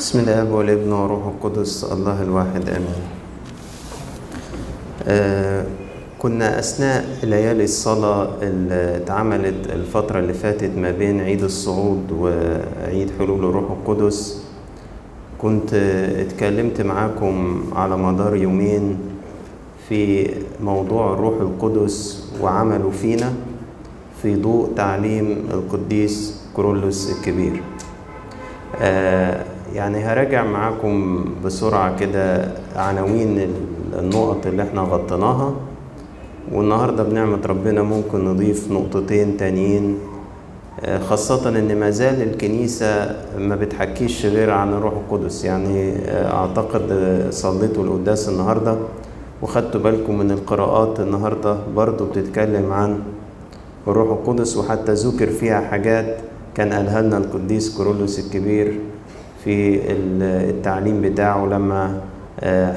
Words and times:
بسم 0.00 0.18
الاب 0.18 0.50
والابن 0.52 0.92
والروح 0.92 1.26
القدس 1.26 1.84
الله 1.84 2.22
الواحد 2.22 2.68
آمين. 2.68 3.02
آه 5.08 5.66
كنا 6.18 6.58
أثناء 6.58 7.04
ليالي 7.22 7.64
الصلاة 7.64 8.28
اللي 8.42 8.96
اتعملت 8.96 9.66
الفترة 9.72 10.18
اللي 10.18 10.32
فاتت 10.32 10.70
ما 10.76 10.90
بين 10.90 11.20
عيد 11.20 11.42
الصعود 11.44 12.12
وعيد 12.12 13.10
حلول 13.18 13.44
الروح 13.44 13.70
القدس 13.70 14.42
كنت 15.38 15.74
اتكلمت 16.24 16.80
معاكم 16.80 17.64
على 17.76 17.96
مدار 17.96 18.36
يومين 18.36 18.98
في 19.88 20.30
موضوع 20.64 21.12
الروح 21.12 21.40
القدس 21.40 22.24
وعمله 22.40 22.90
فينا 22.90 23.32
في 24.22 24.36
ضوء 24.36 24.72
تعليم 24.76 25.44
القديس 25.50 26.40
كورولوس 26.56 27.12
الكبير. 27.12 27.62
آه 28.80 29.44
يعني 29.74 29.98
هراجع 30.04 30.44
معاكم 30.44 31.24
بسرعة 31.44 31.98
كده 31.98 32.48
عناوين 32.76 33.48
النقط 33.98 34.46
اللي 34.46 34.62
إحنا 34.62 34.80
غطيناها. 34.80 35.52
والنهاردة 36.52 37.02
بنعمة 37.02 37.38
ربنا 37.46 37.82
ممكن 37.82 38.24
نضيف 38.24 38.72
نقطتين 38.72 39.36
تانيين 39.36 39.98
آه 40.84 40.98
خاصة 40.98 41.48
إن 41.48 41.80
ما 41.80 41.90
زال 41.90 42.22
الكنيسة 42.22 43.16
ما 43.38 43.56
بتحكيش 43.56 44.26
غير 44.26 44.50
عن 44.50 44.72
الروح 44.72 44.92
القدس. 44.94 45.44
يعني 45.44 45.92
آه 45.96 46.34
أعتقد 46.34 47.26
صليتوا 47.30 47.84
القداس 47.84 48.28
النهاردة 48.28 48.76
وخدتوا 49.42 49.80
بالكم 49.80 50.18
من 50.18 50.30
القراءات 50.30 51.00
النهاردة 51.00 51.56
برضو 51.76 52.04
بتتكلم 52.04 52.72
عن 52.72 52.98
الروح 53.88 54.08
القدس 54.10 54.56
وحتى 54.56 54.92
ذكر 54.92 55.26
فيها 55.26 55.60
حاجات 55.60 56.16
كان 56.54 56.72
قالها 56.72 57.02
لنا 57.02 57.18
القديس 57.18 57.76
كورولوس 57.76 58.18
الكبير. 58.18 58.78
في 59.44 59.80
التعليم 60.50 61.00
بتاعه 61.00 61.46
لما 61.46 62.00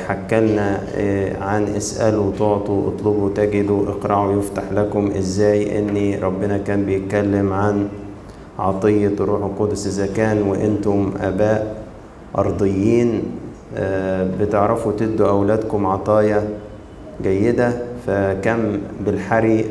حكى 0.07 0.39
لنا 0.39 0.79
عن 1.41 1.63
اسألوا 1.63 2.31
تعطوا 2.39 2.87
اطلبوا 2.87 3.29
تجدوا 3.35 3.89
اقرعوا 3.89 4.39
يفتح 4.39 4.63
لكم 4.71 5.11
إزاي 5.17 5.79
ان 5.79 6.19
ربنا 6.23 6.57
كان 6.57 6.85
بيتكلم 6.85 7.53
عن 7.53 7.87
عطية 8.59 9.07
الروح 9.19 9.43
القدس 9.43 9.87
إذا 9.87 10.13
كان 10.13 10.41
وإنتم 10.41 11.11
آباء 11.21 11.75
أرضيين. 12.37 13.23
بتعرفوا 14.39 14.91
تدوا 14.91 15.29
أولادكم 15.29 15.85
عطايا 15.85 16.43
جيدة. 17.23 17.71
فكم 18.07 18.77
بالحري 19.05 19.65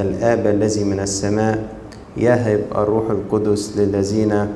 الآب 0.00 0.46
الذي 0.46 0.84
من 0.84 1.00
السماء 1.00 1.64
يهب 2.16 2.60
الروح 2.76 3.10
القدس 3.10 3.78
للذين 3.78 4.48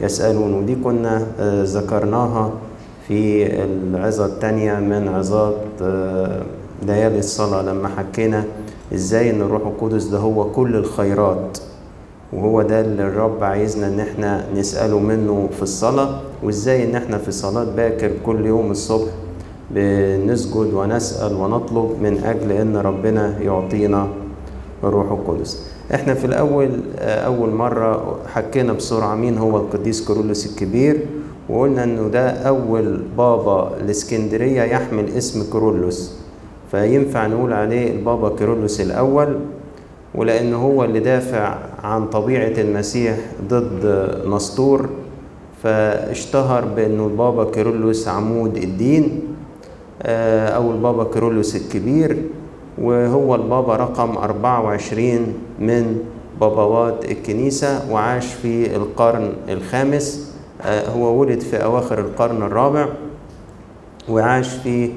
يسألون. 0.00 0.54
ودي 0.54 0.74
كنا 0.74 1.26
ذكرناها 1.64 2.50
في 3.08 3.46
العظة 3.64 4.26
الثانية 4.26 4.74
من 4.74 5.08
عظات 5.08 5.54
ليالي 6.86 7.18
الصلاة. 7.18 7.62
لما 7.62 7.88
حكينا 7.88 8.44
إزاي 8.94 9.30
إن 9.30 9.40
الروح 9.40 9.62
القدس 9.66 10.04
ده 10.04 10.18
هو 10.18 10.44
كل 10.50 10.76
الخيرات 10.76 11.58
وهو 12.32 12.62
ده 12.62 12.80
اللي 12.80 13.02
الرب 13.02 13.44
عايزنا 13.44 13.86
إن 13.86 14.00
إحنا 14.00 14.44
نسأله 14.56 14.98
منه 14.98 15.48
في 15.56 15.62
الصلاة 15.62 16.20
وإزاي 16.42 16.84
إن 16.84 16.94
إحنا 16.94 17.18
في 17.18 17.30
صلاة 17.30 17.64
باكر 17.64 18.10
كل 18.26 18.46
يوم 18.46 18.70
الصبح 18.70 19.10
بنسجد 19.70 20.74
ونسأل 20.74 21.34
ونطلب 21.34 21.90
من 22.02 22.24
أجل 22.24 22.52
أن 22.52 22.76
ربنا 22.76 23.38
يعطينا 23.40 24.08
الروح 24.84 25.10
القدس. 25.12 25.67
إحنا 25.94 26.14
في 26.14 26.24
الأول 26.24 26.70
أول 26.98 27.50
مرة 27.50 28.18
حكينا 28.26 28.72
بسرعة 28.72 29.14
مين 29.14 29.38
هو 29.38 29.56
القديس 29.56 30.04
كورولوس 30.04 30.46
الكبير 30.46 31.00
وقلنا 31.48 31.84
أنه 31.84 32.08
ده 32.08 32.30
أول 32.30 33.00
بابا 33.18 33.70
الإسكندرية 33.80 34.62
يحمل 34.62 35.08
اسم 35.08 35.50
كورولوس 35.52 36.12
فينفع 36.70 37.26
نقول 37.26 37.52
عليه 37.52 37.90
البابا 37.92 38.36
كيرلس 38.36 38.80
الأول؟ 38.80 39.38
ولأن 40.14 40.54
هو 40.54 40.84
اللي 40.84 41.00
دافع 41.00 41.58
عن 41.84 42.06
طبيعة 42.06 42.60
المسيح 42.60 43.16
ضد 43.48 44.10
نسطور. 44.26 44.88
فاشتهر 45.62 46.64
بأنه 46.64 47.06
البابا 47.06 47.44
كيرلس 47.50 48.08
عمود 48.08 48.56
الدين 48.56 49.20
أو 50.02 50.70
البابا 50.70 51.04
كيرلس 51.04 51.56
الكبير. 51.56 52.16
وهو 52.82 53.34
البابا 53.34 53.76
رقم 53.76 54.16
24 54.16 55.34
من 55.58 55.98
باباوات 56.40 57.04
الكنيسة 57.04 57.92
وعاش 57.92 58.26
في 58.26 58.76
القرن 58.76 59.32
الخامس. 59.48 60.32
هو 60.66 61.20
ولد 61.20 61.40
في 61.40 61.64
أواخر 61.64 61.98
القرن 61.98 62.42
الرابع 62.42 62.88
وعاش 64.08 64.48
في 64.48 64.90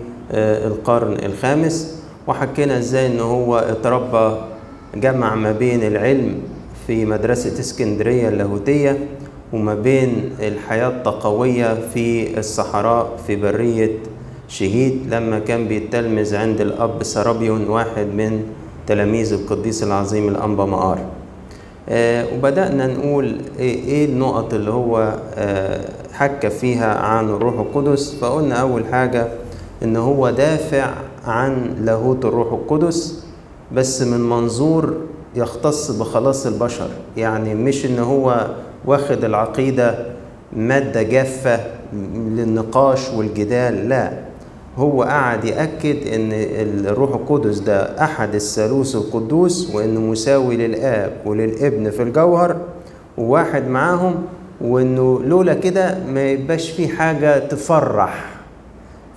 القرن 0.67 1.13
الخامس. 1.25 2.01
وحكينا 2.27 2.77
إزاي 2.77 3.07
ان 3.07 3.19
هو 3.19 3.57
اتربى 3.57 4.35
جمع 4.95 5.35
ما 5.35 5.51
بين 5.51 5.83
العلم 5.83 6.39
في 6.87 7.05
مدرسة 7.05 7.59
اسكندرية 7.59 8.29
اللاهوتية 8.29 8.97
وما 9.53 9.75
بين 9.75 10.29
الحياة 10.39 10.87
التقوية 10.87 11.73
في 11.93 12.39
الصحراء 12.39 13.17
في 13.27 13.35
برية 13.35 13.91
شهيد 14.51 15.13
لما 15.13 15.39
كان 15.39 15.67
بيتلمذ 15.67 16.35
عند 16.35 16.61
الأب 16.61 17.03
سرابيون 17.03 17.67
واحد 17.69 18.05
من 18.05 18.43
تلاميذ 18.87 19.33
القديس 19.33 19.83
العظيم 19.83 20.27
الأنبا 20.27 20.65
مقار. 20.65 20.99
آه 21.89 22.25
وبدأنا 22.35 22.87
نقول 22.87 23.41
إيه, 23.59 23.83
إيه 23.85 24.05
النقط 24.05 24.53
اللي 24.53 24.71
هو 24.71 25.13
آه 25.35 25.89
حكى 26.13 26.49
فيها 26.49 26.99
عن 26.99 27.29
الروح 27.29 27.53
القدس. 27.59 28.15
فقلنا 28.15 28.55
أول 28.55 28.85
حاجة 28.85 29.27
إن 29.83 29.95
هو 29.95 30.29
دافع 30.29 30.89
عن 31.25 31.75
لاهوت 31.85 32.25
الروح 32.25 32.53
القدس 32.53 33.25
بس 33.71 34.01
من 34.01 34.29
منظور 34.29 34.93
يختص 35.35 35.91
بخلاص 35.91 36.45
البشر. 36.45 36.89
يعني 37.17 37.55
مش 37.55 37.85
إن 37.85 37.99
هو 37.99 38.47
واخد 38.85 39.23
العقيدة 39.23 40.05
مادة 40.53 41.03
جافة 41.03 41.59
للنقاش 42.35 43.09
والجدال 43.09 43.89
لا. 43.89 44.11
هو 44.77 45.03
قعد 45.03 45.45
يأكد 45.45 46.07
إن 46.07 46.29
الروح 46.85 47.09
القدس 47.13 47.59
ده 47.59 48.03
أحد 48.03 48.35
الثالوث 48.35 48.95
القدوس 48.95 49.75
وإنه 49.75 49.99
مساوي 49.99 50.57
للآب 50.57 51.13
وللابن 51.25 51.89
في 51.89 52.03
الجوهر 52.03 52.57
وواحد 53.17 53.67
معاهم 53.67 54.15
وإنه 54.61 55.21
لولا 55.25 55.53
كده 55.53 55.97
ما 56.13 56.29
يبقاش 56.29 56.69
في 56.69 56.87
حاجة 56.87 57.39
تفرح 57.39 58.25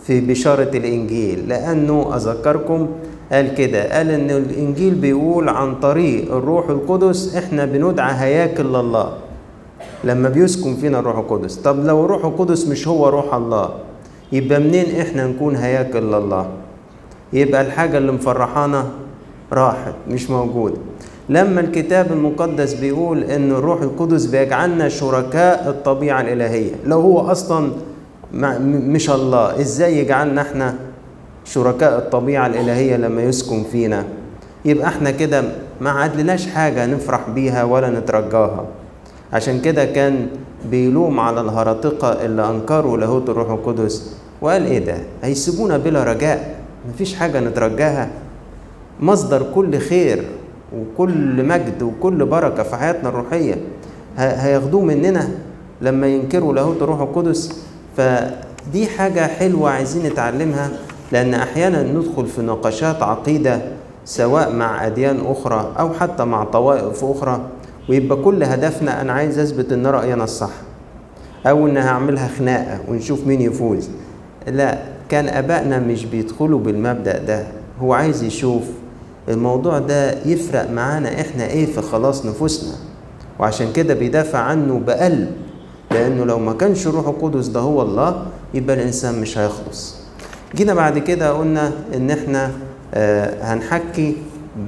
في 0.04 0.20
بشارة 0.20 0.76
الإنجيل. 0.76 1.48
لأنه 1.48 2.16
أذكركم 2.16 2.88
قال 3.32 3.54
كده 3.54 3.96
قال 3.96 4.10
إن 4.10 4.30
الإنجيل 4.30 4.94
بيقول 4.94 5.48
عن 5.48 5.74
طريق 5.74 6.32
الروح 6.34 6.68
القدس 6.70 7.36
إحنا 7.36 7.64
بندعى 7.64 8.14
هياكل 8.14 8.64
لله 8.66 9.12
لما 10.04 10.28
بيسكن 10.28 10.74
فينا 10.76 10.98
الروح 10.98 11.18
القدس. 11.18 11.56
طب 11.56 11.84
لو 11.84 12.04
الروح 12.04 12.24
القدس 12.24 12.68
مش 12.68 12.88
هو 12.88 13.08
روح 13.08 13.34
الله 13.34 13.70
يبقى 14.34 14.60
منين 14.60 15.00
إحنا 15.00 15.26
نكون 15.26 15.56
هياكل 15.56 16.02
لله 16.02 16.46
يبقى 17.32 17.60
الحاجة 17.60 17.98
اللي 17.98 18.12
مفرحانا 18.12 18.84
راحت 19.52 19.94
مش 20.10 20.30
موجودة 20.30 20.76
لما 21.28 21.60
الكتاب 21.60 22.12
المقدس 22.12 22.74
بيقول 22.74 23.24
إن 23.24 23.50
الروح 23.50 23.82
القدس 23.82 24.26
بيجعلنا 24.26 24.88
شركاء 24.88 25.68
الطبيعة 25.68 26.20
الإلهية 26.20 26.72
لو 26.86 27.00
هو 27.00 27.20
أصلا 27.20 27.70
مش 28.64 29.10
الله 29.10 29.60
إزاي 29.60 29.98
يجعلنا 29.98 30.42
إحنا 30.42 30.74
شركاء 31.44 31.98
الطبيعة 31.98 32.46
الإلهية 32.46 32.96
لما 32.96 33.22
يسكن 33.22 33.62
فينا؟ 33.72 34.04
يبقى 34.64 34.88
إحنا 34.88 35.10
كده 35.10 35.42
ما 35.80 35.90
عدلناش 35.90 36.46
حاجة 36.46 36.86
نفرح 36.86 37.30
بيها 37.30 37.64
ولا 37.64 37.90
نترجاها. 37.90 38.64
عشان 39.32 39.60
كده 39.60 39.84
كان 39.84 40.26
بيلوم 40.70 41.20
على 41.20 41.40
الهرطقة 41.40 42.08
اللي 42.24 42.48
أنكروا 42.50 42.96
لاهوت 42.98 43.30
الروح 43.30 43.50
القدس 43.50 44.16
وقال 44.40 44.66
إيه 44.66 44.78
ده؟ 44.78 44.96
هيسيبونا 45.22 45.76
بلا 45.78 46.04
رجاء 46.04 46.54
مفيش 46.88 47.14
حاجة 47.14 47.40
نترجاها. 47.40 48.08
مصدر 49.00 49.46
كل 49.54 49.78
خير 49.78 50.24
وكل 50.76 51.44
مجد 51.44 51.82
وكل 51.82 52.24
بركة 52.24 52.62
في 52.62 52.76
حياتنا 52.76 53.08
الروحية 53.08 53.54
هياخدوه 54.18 54.82
مننا 54.82 55.28
لما 55.80 56.06
ينكروا 56.06 56.54
لاهوت 56.54 56.82
الروح 56.82 57.00
القدس. 57.00 57.64
فدي 57.96 58.86
حاجة 58.98 59.26
حلوة 59.26 59.70
عايزين 59.70 60.06
نتعلمها 60.06 60.70
لأن 61.12 61.34
أحيانا 61.34 61.82
ندخل 61.82 62.26
في 62.26 62.42
نقاشات 62.42 63.02
عقيدة 63.02 63.60
سواء 64.04 64.52
مع 64.52 64.86
أديان 64.86 65.20
أخرى 65.26 65.72
أو 65.78 65.92
حتى 65.92 66.24
مع 66.24 66.44
طوائف 66.44 67.04
أخرى 67.04 67.40
ويبقى 67.88 68.22
كل 68.22 68.42
هدفنا 68.42 69.00
أنا 69.00 69.12
عايز 69.12 69.38
أثبت 69.38 69.72
إن 69.72 69.86
رايي 69.86 70.14
الصح 70.14 70.50
أو 71.46 71.66
إن 71.66 71.76
هعملها 71.76 72.28
خناقة 72.28 72.78
ونشوف 72.88 73.26
مين 73.26 73.40
يفوز. 73.40 73.90
لا 74.46 74.78
كان 75.08 75.28
ابائنا 75.28 75.78
مش 75.78 76.04
بيدخلوا 76.04 76.58
بالمبدأ 76.58 77.18
ده. 77.18 77.46
هو 77.80 77.92
عايز 77.92 78.22
يشوف 78.22 78.62
الموضوع 79.28 79.78
ده 79.78 80.10
يفرق 80.26 80.70
معانا 80.70 81.20
إحنا 81.20 81.46
إيه 81.46 81.66
في 81.66 81.82
خلاص 81.82 82.26
نفوسنا. 82.26 82.72
وعشان 83.38 83.72
كده 83.72 83.94
بيدافع 83.94 84.38
عنه 84.38 84.80
بقلب 84.86 85.30
لأنه 85.90 86.24
لو 86.24 86.38
ما 86.38 86.52
كانش 86.52 86.86
الروح 86.86 87.06
القدس 87.08 87.46
ده 87.46 87.60
هو 87.60 87.82
الله 87.82 88.26
يبقى 88.54 88.76
الإنسان 88.76 89.20
مش 89.20 89.38
هيخلص. 89.38 89.96
جينا 90.54 90.74
بعد 90.74 90.98
كده 90.98 91.32
قلنا 91.32 91.72
إن 91.94 92.10
إحنا 92.10 92.50
آه 92.94 93.42
هنحكي 93.54 94.16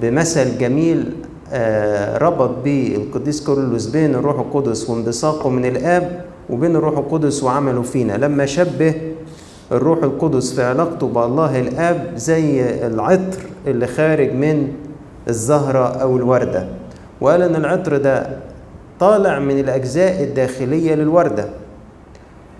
بمثل 0.02 0.58
جميل 0.58 1.12
آه 1.52 2.18
ربط 2.18 2.50
بيه 2.64 2.96
القديس 2.96 3.40
كورولوس 3.44 3.86
بين 3.86 4.14
الروح 4.14 4.38
القدس 4.38 4.90
وانبثاقه 4.90 5.50
من 5.50 5.64
الآب 5.66 6.24
وبين 6.50 6.76
الروح 6.76 6.98
القدس 6.98 7.42
وعمله 7.42 7.82
فينا. 7.82 8.12
لما 8.12 8.46
شبه 8.46 8.94
الروح 9.72 10.02
القدس 10.02 10.52
في 10.52 10.62
علاقته 10.62 11.06
بالله 11.06 11.60
الآب 11.60 12.12
زي 12.16 12.60
العطر 12.86 13.38
اللي 13.66 13.86
خارج 13.86 14.32
من 14.32 14.72
الزهرة 15.28 15.86
أو 16.02 16.16
الوردة. 16.16 16.66
وقال 17.20 17.42
إن 17.42 17.56
العطر 17.56 17.96
ده 17.96 18.26
طالع 19.00 19.38
من 19.38 19.58
الأجزاء 19.58 20.22
الداخلية 20.22 20.94
للوردة. 20.94 21.46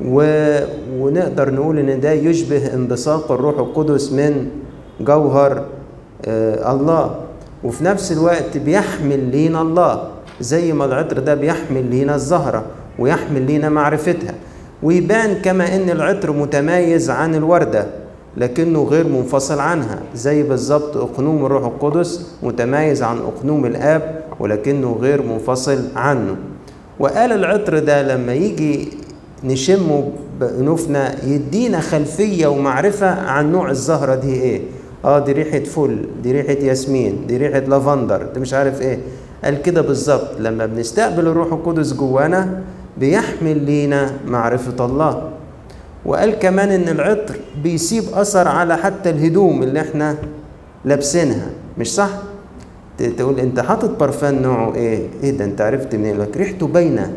و... 0.05 0.20
ونقدر 0.99 1.55
نقول 1.55 1.79
إن 1.79 2.00
ده 2.00 2.12
يشبه 2.12 2.75
انبثاق 2.75 3.32
الروح 3.32 3.59
القدس 3.59 4.12
من 4.12 4.49
جوهر 5.00 5.64
آه 6.26 6.73
الله. 6.73 7.14
وفي 7.64 7.85
نفس 7.85 8.12
الوقت 8.12 8.56
بيحمل 8.56 9.19
لينا 9.31 9.62
الله 9.62 10.02
زي 10.41 10.73
ما 10.73 10.85
العطر 10.85 11.19
ده 11.19 11.35
بيحمل 11.35 11.91
لينا 11.91 12.14
الزهرة 12.14 12.64
ويحمل 12.99 13.43
لينا 13.43 13.69
معرفتها. 13.69 14.35
ويبان 14.87 15.35
كما 15.35 15.77
إن 15.77 15.91
العطر 15.91 16.33
متميز 16.33 17.11
عن 17.11 17.35
الوردة 17.35 17.87
لكنه 18.37 18.83
غير 18.85 19.09
منفصل 19.09 19.59
عنها 19.59 19.99
زي 20.15 20.43
بالظبط 20.43 20.97
أقنوم 20.97 21.47
الروح 21.47 21.65
القدس 21.65 22.27
متميز 22.43 23.03
عن 23.03 23.19
أقنوم 23.19 23.67
الآب 23.67 24.21
ولكنه 24.41 24.99
غير 25.00 25.23
منفصل 25.23 25.79
عنه. 25.97 26.37
وقال 26.99 27.33
العطر 27.33 27.79
ده 27.79 28.03
لما 28.03 28.35
يجي 28.35 28.88
نشمه 29.44 30.09
بأنوفنا 30.41 31.25
يدينا 31.25 31.81
خلفية 31.81 32.47
ومعرفة 32.47 33.06
عن 33.11 33.53
نوع 33.53 33.71
الزهرة 33.71 34.15
دي 34.15 34.33
إيه؟ 34.33 34.61
آه 35.05 35.19
دي 35.19 35.33
ريحة 35.33 35.59
فل 35.59 35.99
دي 36.23 36.33
ريحة 36.33 36.53
ياسمين 36.53 37.27
دي 37.27 37.37
ريحة 37.37 37.59
لافندر 37.59 38.23
دي 38.35 38.41
مش 38.41 38.55
عارف 38.55 38.83
إيه. 38.83 38.99
قال 39.44 39.62
كده 39.62 39.81
بالظبط 39.83 40.41
لما 40.41 40.67
بنستقبل 40.67 41.27
الروح 41.27 41.53
القدس 41.53 41.93
جوانا 41.93 42.61
بيحمل 42.98 43.64
لينا 43.64 44.10
معرفة 44.26 44.87
الله. 44.87 45.31
وقال 46.04 46.38
كمان 46.38 46.70
إن 46.70 46.88
العطر 46.88 47.37
بيسيب 47.62 48.04
أثر 48.14 48.48
على 48.48 48.76
حتى 48.76 49.10
الهدوم 49.10 49.62
اللي 49.62 49.81
إحنا 49.81 50.16
لابسينها. 50.84 51.50
مش 51.78 51.94
صح؟ 51.94 52.10
تقول 53.16 53.40
أنت 53.40 53.60
حاطط 53.60 54.00
برفان 54.00 54.43
نوعه 54.43 54.75
إيه؟ 54.75 55.08
إيه 55.22 55.31
ده؟ 55.31 55.44
أنت 55.44 55.60
عرفت 55.60 55.94
منين؟ 55.94 56.19
لك 56.19 56.37
ريحته 56.37 56.66
باينة. 56.66 57.12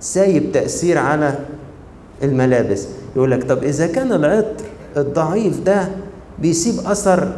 سايب 0.00 0.52
تأثير 0.52 0.98
على 0.98 1.38
الملابس. 2.22 2.86
يقول 3.16 3.30
لك 3.30 3.44
طب 3.44 3.64
إذا 3.64 3.86
كان 3.86 4.12
العطر 4.12 4.64
الضعيف 4.96 5.60
ده 5.60 5.88
بيسيب 6.38 6.74
أثر 6.86 7.32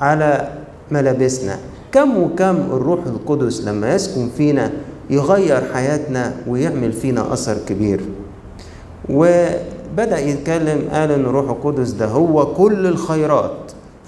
على 0.00 0.48
ملابسنا. 0.90 1.56
كم 1.92 2.16
وكم 2.22 2.56
الروح 2.56 3.00
القدس 3.06 3.60
لما 3.64 3.94
يسكن 3.94 4.28
فينا 4.36 4.70
يغير 5.12 5.62
حياتنا 5.74 6.32
ويعمل 6.46 6.92
فينا 6.92 7.32
أثر 7.32 7.56
كبير. 7.68 8.00
وبدأ 9.08 10.18
يتكلم 10.18 10.88
قال 10.92 11.12
ان 11.12 11.20
الروح 11.20 11.50
القدس 11.50 11.90
ده 11.90 12.06
هو 12.06 12.46
كل 12.46 12.86
الخيرات. 12.86 13.52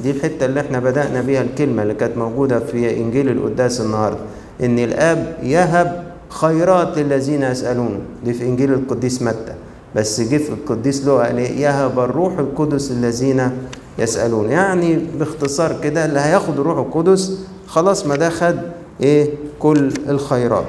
دي 0.03 0.11
الحتة 0.11 0.47
اللي 0.47 0.61
إحنا 0.61 0.79
بدأنا 0.79 1.21
بيها 1.21 1.43
الكلمة 1.43 1.83
اللي 1.83 1.95
كانت 1.95 2.17
موجودة 2.17 2.61
في 2.61 2.97
إنجيل 2.97 3.29
القداس 3.29 3.81
النهارده. 3.81 4.19
إن 4.63 4.79
الآب 4.79 5.37
يهب 5.43 6.05
خيرات 6.29 6.99
للذين 6.99 7.43
يسالونه 7.43 7.99
دي 8.25 8.33
في 8.33 8.45
إنجيل 8.45 8.73
القديس 8.73 9.23
متى. 9.23 9.55
بس 9.97 10.21
جه 10.21 10.37
في 10.37 10.49
القديس 10.51 11.05
لوقا 11.07 11.27
قال 11.27 11.39
يهب 11.39 11.99
الروح 11.99 12.39
القدس 12.39 12.91
الذين 12.91 13.51
يسألون. 13.99 14.51
يعني 14.51 14.99
باختصار 15.19 15.81
كده 15.83 16.05
اللي 16.05 16.21
هياخد 16.21 16.59
الروح 16.59 16.79
القدس 16.79 17.39
خلاص 17.67 18.07
ما 18.07 18.17
ده 18.17 18.31
خد 18.31 18.57
إيه؟ 19.01 19.31
كل 19.59 19.91
الخيرات. 20.09 20.65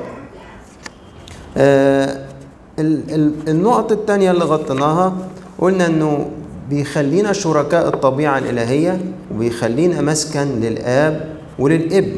النقط 3.48 3.92
التانية 3.92 4.32
اللي 4.32 4.44
غطيناها 4.46 5.14
قلنا 5.60 5.86
إنه 5.88 6.26
بيخلينا 6.70 7.34
شركاء 7.34 7.88
الطبيعة 7.88 8.38
الإلهية 8.38 9.00
وبيخلينا 9.36 10.02
مسكن 10.02 10.48
للآب 10.62 11.36
وللابن 11.60 12.16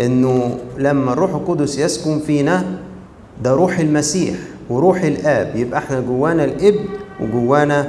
إنه 0.00 0.58
لما 0.78 1.12
الروح 1.12 1.34
القدس 1.34 1.78
يسكن 1.78 2.18
فينا 2.18 2.64
ده 3.44 3.52
روح 3.52 3.78
المسيح 3.78 4.34
وروح 4.70 5.02
الآب. 5.02 5.56
يبقى 5.56 5.78
إحنا 5.78 6.00
جوانا 6.00 6.44
الابن 6.44 6.84
وجوانا 7.20 7.88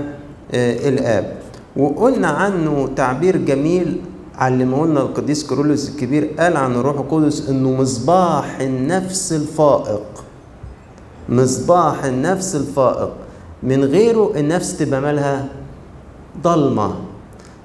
آه 0.53 0.89
الآب. 0.89 1.33
وقلنا 1.77 2.27
عنه 2.27 2.89
تعبير 2.95 3.37
جميل 3.37 4.01
علمه 4.35 4.85
لنا 4.87 5.01
القديس 5.01 5.47
كيرلس 5.49 5.89
الكبير 5.89 6.29
قال 6.39 6.57
عن 6.57 6.71
الروح 6.75 6.95
القدس 6.99 7.49
إنه 7.49 7.71
مصباح 7.81 8.59
النفس 8.61 9.33
الفائق. 9.33 10.01
مصباح 11.29 12.03
النفس 12.05 12.55
الفائق. 12.55 13.09
من 13.63 13.83
غيره 13.83 14.31
النفس 14.35 14.77
تبقى 14.77 15.01
مالها 15.01 15.45
ضلمة. 16.43 16.95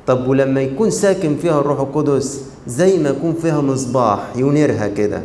طب 0.07 0.29
ولما 0.29 0.61
يكون 0.61 0.91
ساكن 0.91 1.37
فيها 1.37 1.61
الروح 1.61 1.81
القدس 1.81 2.41
زي 2.67 2.99
ما 2.99 3.09
يكون 3.09 3.33
فيها 3.43 3.61
مصباح 3.61 4.21
ينيرها 4.37 4.89
كده 4.89 5.23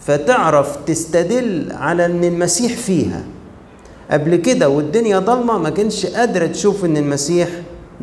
فتعرف 0.00 0.76
تستدل 0.86 1.72
على 1.72 2.06
إن 2.06 2.24
المسيح 2.24 2.76
فيها. 2.76 3.24
قبل 4.10 4.36
كده 4.36 4.68
والدنيا 4.68 5.18
ضلمة 5.18 5.58
ما 5.58 5.70
كانش 5.70 6.06
قادرة 6.06 6.46
تشوف 6.46 6.84
إن 6.84 6.96
المسيح 6.96 7.48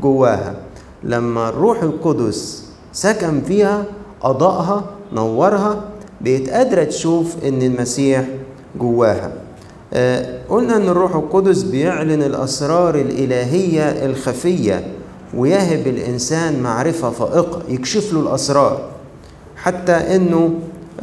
جواها. 0.01 0.55
لما 1.03 1.49
الروح 1.49 1.83
القدس 1.83 2.63
سكن 2.93 3.41
فيها 3.41 3.85
أضاءها 4.23 4.83
نورها 5.13 5.81
بقت 6.21 6.49
قادرة 6.49 6.83
تشوف 6.83 7.35
إن 7.45 7.61
المسيح 7.61 8.25
جواها. 8.79 9.31
قلنا 10.49 10.75
إن 10.77 10.87
الروح 10.89 11.15
القدس 11.15 11.63
بيعلن 11.63 12.23
الأسرار 12.23 12.95
الإلهية 12.95 14.05
الخفية 14.05 14.87
ويهب 15.37 15.87
الإنسان 15.87 16.59
معرفة 16.59 17.09
فائقة 17.09 17.61
يكشف 17.69 18.13
له 18.13 18.19
الأسرار. 18.19 18.89
حتى 19.55 19.91
إنه 19.91 20.53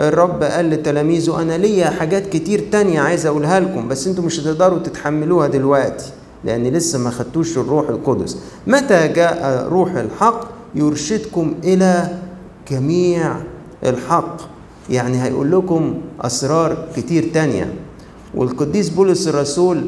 الرب 0.00 0.42
قال 0.42 0.70
لتلاميذه 0.70 1.42
أنا 1.42 1.58
ليا 1.58 1.90
حاجات 1.90 2.26
كتير 2.26 2.64
تانية 2.72 3.00
عايز 3.00 3.26
أقولها 3.26 3.60
لكم 3.60 3.88
بس 3.88 4.06
أنتوا 4.06 4.24
مش 4.24 4.40
هتقدروا 4.40 4.78
تتحملوها 4.78 5.48
دلوقتي 5.48 6.06
لأن 6.44 6.62
لسه 6.66 6.98
ما 6.98 7.10
خدتوش 7.10 7.58
الروح 7.58 7.88
القدس. 7.88 8.38
متى 8.66 9.08
جاء 9.08 9.68
روح 9.68 9.92
الحق؟ 9.92 10.48
يرشدكم 10.74 11.54
إلى 11.64 12.08
جميع 12.70 13.36
الحق. 13.84 14.36
يعني 14.90 15.22
هيقول 15.22 15.52
لكم 15.52 15.94
أسرار 16.20 16.88
كتير 16.96 17.30
تانية. 17.34 17.74
والقديس 18.34 18.88
بولس 18.88 19.28
الرسول 19.28 19.84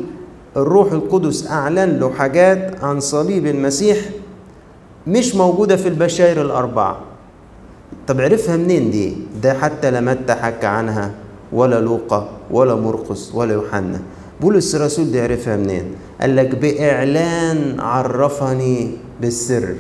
الروح 0.57 0.93
القدس 0.93 1.47
أعلن 1.47 1.99
له 1.99 2.11
حاجات 2.11 2.85
عن 2.85 3.01
صليب 3.01 3.47
المسيح 3.47 3.99
مش 5.07 5.35
موجودة 5.35 5.77
في 5.77 5.89
البشائر 5.89 6.43
الأربعة 6.43 7.01
طب 8.09 8.21
عرفها 8.21 8.57
منين 8.57 8.91
دي؟ 8.91 9.17
ده 9.43 9.55
حتى 9.55 9.91
لا 9.91 10.01
متى 10.01 10.35
حكى 10.35 10.67
عنها 10.67 11.11
ولا 11.53 11.81
لوقا 11.81 12.29
ولا 12.51 12.75
مرقس 12.75 13.35
ولا 13.35 13.53
يوحنا 13.53 14.01
بولس 14.41 14.75
الرسول 14.75 15.13
ده 15.13 15.23
عرفها 15.23 15.57
منين؟ 15.57 15.85
قال 16.21 16.37
لك 16.37 16.55
بإعلان 16.55 17.81
عرفني 17.81 18.91
بالسر 19.21 19.75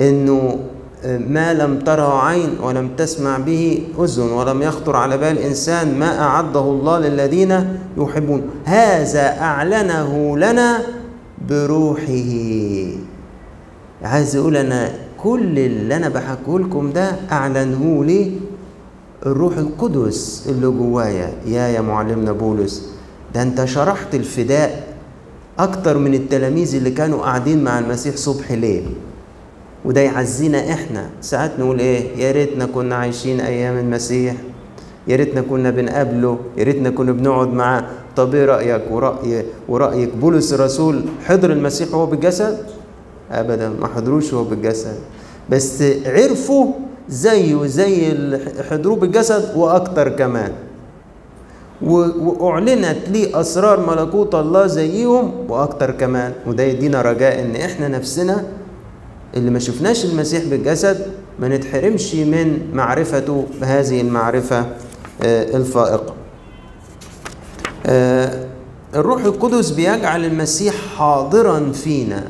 إنه 0.00 0.58
ما 1.06 1.54
لم 1.54 1.78
تره 1.78 2.22
عين 2.22 2.50
ولم 2.62 2.88
تسمع 2.96 3.38
به 3.38 3.82
أذن 3.98 4.22
ولم 4.32 4.62
يخطر 4.62 4.96
على 4.96 5.18
بال 5.18 5.38
إنسان 5.38 5.98
ما 5.98 6.20
أعده 6.20 6.60
الله 6.60 6.98
للذين 6.98 7.78
يحبون. 7.98 8.42
هذا 8.64 9.40
أعلنه 9.40 10.38
لنا 10.38 10.78
بروحه. 11.50 12.24
عايز 14.02 14.36
أقول 14.36 14.56
أنا 14.56 14.90
كل 15.18 15.58
اللي 15.58 15.96
أنا 15.96 16.08
بحكيه 16.08 16.58
لكم 16.58 16.92
ده 16.92 17.16
أعلنه 17.32 18.04
لي 18.04 18.32
الروح 19.26 19.56
القدس 19.56 20.46
اللي 20.48 20.66
جوايا. 20.66 21.32
يا 21.46 21.68
يا 21.68 21.80
معلمنا 21.80 22.32
بولس 22.32 22.88
ده 23.34 23.42
أنت 23.42 23.64
شرحت 23.64 24.14
الفداء 24.14 24.86
أكتر 25.58 25.98
من 25.98 26.14
التلاميذ 26.14 26.74
اللي 26.74 26.90
كانوا 26.90 27.22
قاعدين 27.22 27.64
مع 27.64 27.78
المسيح 27.78 28.16
صبح 28.16 28.52
ليل. 28.52 28.86
وده 29.84 30.00
يعزينا 30.00 30.72
إحنا. 30.72 31.06
ساعات 31.20 31.50
نقول 31.58 31.78
إيه؟ 31.78 32.16
يا 32.16 32.32
ريتنا 32.32 32.66
كنا 32.66 32.94
عايشين 32.94 33.40
أيام 33.40 33.78
المسيح. 33.78 34.34
يا 35.08 35.16
ريتنا 35.16 35.40
كنا 35.40 35.70
بنقابله. 35.70 36.38
يا 36.56 36.64
ريتنا 36.64 36.90
كنا 36.90 37.12
بنقعد 37.12 37.48
معاه. 37.48 37.84
طب 38.16 38.34
إيه 38.34 38.44
رأيك؟ 38.44 38.82
وراي 38.90 39.44
ورأيك 39.68 40.16
بولس 40.16 40.52
الرسول 40.52 41.02
حضر 41.26 41.52
المسيح 41.52 41.94
وهو 41.94 42.06
بالجسد؟ 42.06 42.58
ابدا. 43.32 43.68
ما 43.68 43.86
حضروش 43.88 44.32
وهو 44.32 44.44
بالجسد. 44.44 44.96
بس 45.50 45.82
عرفوا 46.06 46.66
زيه 47.08 47.66
زي 47.66 48.16
حضروه 48.70 48.96
بالجسد 48.96 49.56
وأكتر 49.56 50.08
كمان. 50.08 50.52
وأعلنت 51.82 53.08
لي 53.08 53.40
أسرار 53.40 53.90
ملكوت 53.90 54.34
الله 54.34 54.66
زيهم 54.66 55.32
وأكتر 55.48 55.90
كمان. 55.90 56.32
وده 56.46 56.62
يدينا 56.62 57.02
رجاء 57.02 57.40
إن 57.40 57.56
إحنا 57.56 57.88
نفسنا 57.88 58.44
اللي 59.36 59.50
ما 59.50 59.58
شفناش 59.58 60.04
المسيح 60.04 60.44
بالجسد 60.44 61.06
ما 61.40 61.48
نتحرمش 61.48 62.14
من 62.14 62.58
معرفته 62.72 63.46
بهذه 63.60 64.00
المعرفة 64.00 64.66
الفائقة. 65.24 66.14
الروح 68.94 69.24
القدس 69.24 69.70
بيجعل 69.70 70.24
المسيح 70.24 70.74
حاضرا 70.96 71.72
فينا. 71.72 72.24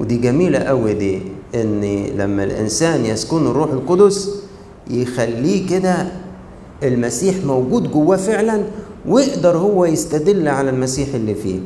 ودي 0.00 0.16
جميلة 0.16 0.58
قوي 0.58 0.94
دي 0.94 1.22
إن 1.54 2.04
لما 2.16 2.44
الإنسان 2.44 3.04
يسكن 3.06 3.46
الروح 3.46 3.70
القدس 3.72 4.30
يخليه 4.90 5.68
كده 5.68 6.06
المسيح 6.82 7.34
موجود 7.46 7.92
جواه 7.92 8.16
فعلا 8.16 8.62
ويقدر 9.08 9.56
هو 9.56 9.84
يستدل 9.84 10.48
على 10.48 10.70
المسيح 10.70 11.14
اللي 11.14 11.34
فيه. 11.34 11.58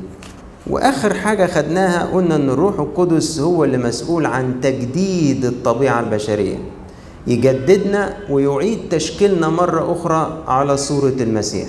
وآخر 0.70 1.14
حاجة 1.14 1.46
خدناها 1.46 2.06
قلنا 2.14 2.37
إن 2.37 2.50
الروح 2.50 2.78
القدس 2.80 3.40
هو 3.40 3.64
اللي 3.64 3.78
مسؤول 3.78 4.26
عن 4.26 4.60
تجديد 4.60 5.44
الطبيعة 5.44 6.00
البشرية. 6.00 6.56
يجددنا 7.26 8.16
ويعيد 8.30 8.78
تشكيلنا 8.90 9.48
مرة 9.48 9.92
أخرى 9.92 10.44
على 10.46 10.76
صورة 10.76 11.14
المسيح. 11.20 11.68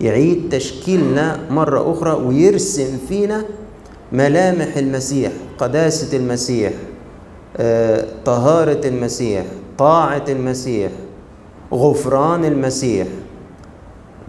يعيد 0.00 0.48
تشكيلنا 0.50 1.40
مرة 1.50 1.92
أخرى 1.92 2.12
ويرسم 2.12 2.98
فينا 3.08 3.44
ملامح 4.12 4.76
المسيح 4.76 5.32
قداسة 5.58 6.16
المسيح 6.16 6.72
آه، 7.56 8.04
طهارة 8.24 8.80
المسيح 8.88 9.44
طاعة 9.78 10.24
المسيح 10.28 10.90
غفران 11.72 12.44
المسيح 12.44 13.06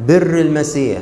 بر 0.08 0.40
المسيح. 0.42 1.00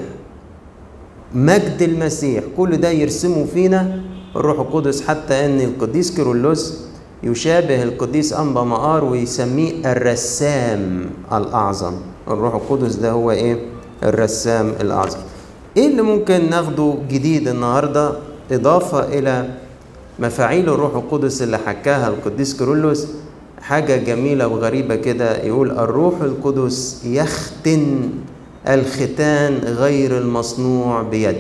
مجد 1.36 1.82
المسيح. 1.82 2.44
كل 2.58 2.78
ده 2.78 2.90
يرسمه 2.90 3.46
فينا. 3.54 4.02
الروح 4.36 4.60
القدس 4.60 5.08
حتى 5.08 5.46
إن 5.46 5.62
القديس 5.62 6.16
كيرلس 6.16 6.82
يشابه 7.24 7.84
القديس 7.84 8.34
انبا 8.34 8.64
مقار 8.64 9.04
ويسميه 9.06 9.92
الرسام 9.92 11.06
الأعظم. 11.34 11.94
الروح 12.28 12.56
القدس 12.56 12.96
ده 12.96 13.12
هو 13.12 13.32
إيه؟ 13.32 13.58
الرسام 14.04 14.74
الأعظم. 14.82 15.18
إيه 15.78 15.88
اللي 15.88 16.02
ممكن 16.02 16.50
ناخده 16.50 16.96
جديد 17.10 17.48
النهارده؟ 17.48 18.12
إضافة 18.52 19.00
إلى 19.20 19.50
مفاعيل 20.20 20.70
الروح 20.70 20.96
القدس 20.96 21.42
اللي 21.42 21.58
حكاها 21.58 22.08
القديس 22.08 22.58
كيرلس 22.58 23.08
حاجة 23.62 23.96
جميلة 23.96 24.48
وغريبة 24.48 24.96
كده 24.96 25.38
يقول 25.44 25.72
الروح 25.72 26.22
القدس 26.22 27.02
يختن 27.06 28.10
الختان 28.68 29.54
غير 29.64 30.18
المصنوع 30.18 31.02
بيد. 31.02 31.36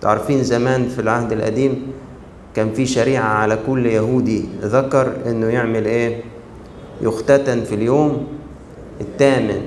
تعرفين 0.00 0.44
زمان 0.44 0.88
في 0.88 0.98
العهد 1.00 1.32
القديم 1.32 1.86
كان 2.56 2.72
في 2.72 2.86
شريعة 2.86 3.24
على 3.24 3.58
كل 3.66 3.86
يهودي 3.86 4.44
ذكر 4.62 5.12
إنه 5.26 5.46
يعمل 5.46 5.84
إيه؟ 5.86 6.20
يختتن 7.02 7.64
في 7.64 7.74
اليوم 7.74 8.26
الثامن 9.00 9.60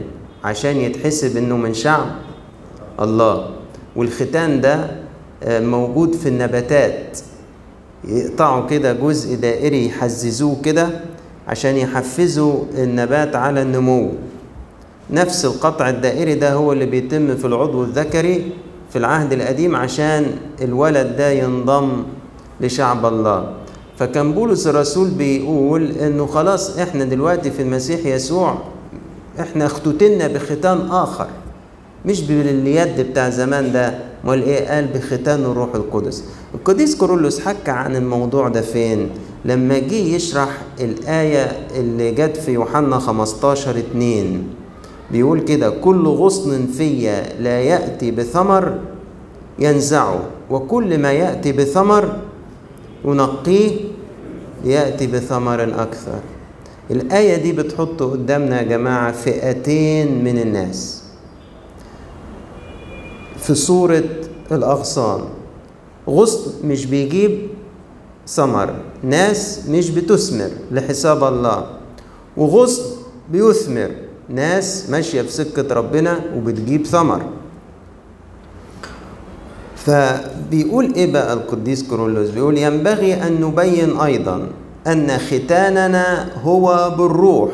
عشان 0.43 0.75
يتحسب 0.77 1.37
إنه 1.37 1.57
من 1.57 1.73
شعب 1.73 2.05
الله. 2.99 3.49
والختان 3.95 4.61
ده 4.61 4.87
موجود 5.47 6.15
في 6.15 6.29
النباتات. 6.29 7.17
يقطعوا 8.07 8.67
كده 8.67 8.93
جزء 8.93 9.35
دائري 9.35 9.85
يحززوه 9.85 10.61
كده 10.61 10.89
عشان 11.47 11.77
يحفزوا 11.77 12.63
النبات 12.77 13.35
على 13.35 13.61
النمو. 13.61 14.11
نفس 15.11 15.45
القطع 15.45 15.89
الدائري 15.89 16.35
ده 16.35 16.53
هو 16.53 16.73
اللي 16.73 16.85
بيتم 16.85 17.35
في 17.35 17.47
العضو 17.47 17.83
الذكري 17.83 18.51
في 18.91 18.97
العهد 18.97 19.33
القديم 19.33 19.75
عشان 19.75 20.25
الولد 20.61 21.15
ده 21.17 21.31
ينضم 21.31 22.03
لشعب 22.61 23.05
الله. 23.05 23.51
فكان 23.99 24.33
بولس 24.33 24.67
الرسول 24.67 25.09
بيقول 25.09 25.91
إنه 25.91 26.25
خلاص 26.25 26.77
إحنا 26.77 27.03
دلوقتي 27.03 27.51
في 27.51 27.61
المسيح 27.61 28.05
يسوع 28.05 28.57
إحنا 29.39 29.65
اختتنا 29.65 30.27
بختان 30.27 30.87
آخر 30.91 31.27
مش 32.05 32.21
باليد 32.21 33.01
بتاع 33.01 33.29
زمان 33.29 33.71
ده 33.71 33.99
أمال 34.25 34.43
إيه؟ 34.43 34.67
قال 34.67 34.87
بختان 34.87 35.39
الروح 35.45 35.75
القدس. 35.75 36.23
القديس 36.55 36.95
كورولوس 36.95 37.39
حكى 37.39 37.71
عن 37.71 37.95
الموضوع 37.95 38.47
ده 38.47 38.61
فين؟ 38.61 39.09
لما 39.45 39.79
جه 39.79 39.95
يشرح 39.95 40.61
الآية 40.79 41.51
اللي 41.75 42.11
جت 42.11 42.37
في 42.37 42.51
يوحنا 42.51 42.99
15 42.99 43.77
2 43.77 44.43
بيقول 45.11 45.41
كده 45.41 45.69
كل 45.69 46.07
غصن 46.07 46.67
فيا 46.67 47.33
لا 47.39 47.61
يأتي 47.61 48.11
بثمر 48.11 48.79
ينزعه 49.59 50.19
وكل 50.49 50.97
ما 50.97 51.11
يأتي 51.11 51.51
بثمر 51.51 52.17
ينقيه 53.05 53.71
يأتي 54.65 55.07
بثمر 55.07 55.63
أكثر. 55.63 56.19
الآية 56.91 57.35
دي 57.43 57.51
بتحط 57.51 58.03
قدامنا 58.03 58.61
يا 58.61 58.63
جماعة 58.67 59.11
فئتين 59.11 60.23
من 60.23 60.37
الناس. 60.37 61.03
في 63.37 63.55
صورة 63.55 64.03
الأغصان 64.51 65.21
غصن 66.09 66.51
مش 66.67 66.85
بيجيب 66.85 67.47
ثمر 68.27 68.75
ناس 69.03 69.61
مش 69.69 69.89
بتثمر 69.89 70.49
لحساب 70.71 71.23
الله 71.23 71.65
وغصن 72.37 72.83
بيثمر. 73.31 73.91
ناس 74.29 74.89
ماشية 74.89 75.21
في 75.21 75.31
سكة 75.31 75.75
ربنا 75.75 76.19
وبتجيب 76.37 76.85
ثمر. 76.85 77.21
فبيقول 79.75 80.93
إيه 80.93 81.11
بقى 81.11 81.33
القديس 81.33 81.83
كورولوس 81.83 82.29
بيقول 82.29 82.57
ينبغي 82.57 83.13
أن 83.13 83.41
نبين 83.41 83.97
أيضا 83.99 84.47
أن 84.87 85.17
ختاننا 85.17 86.29
هو 86.43 86.95
بالروح 86.97 87.51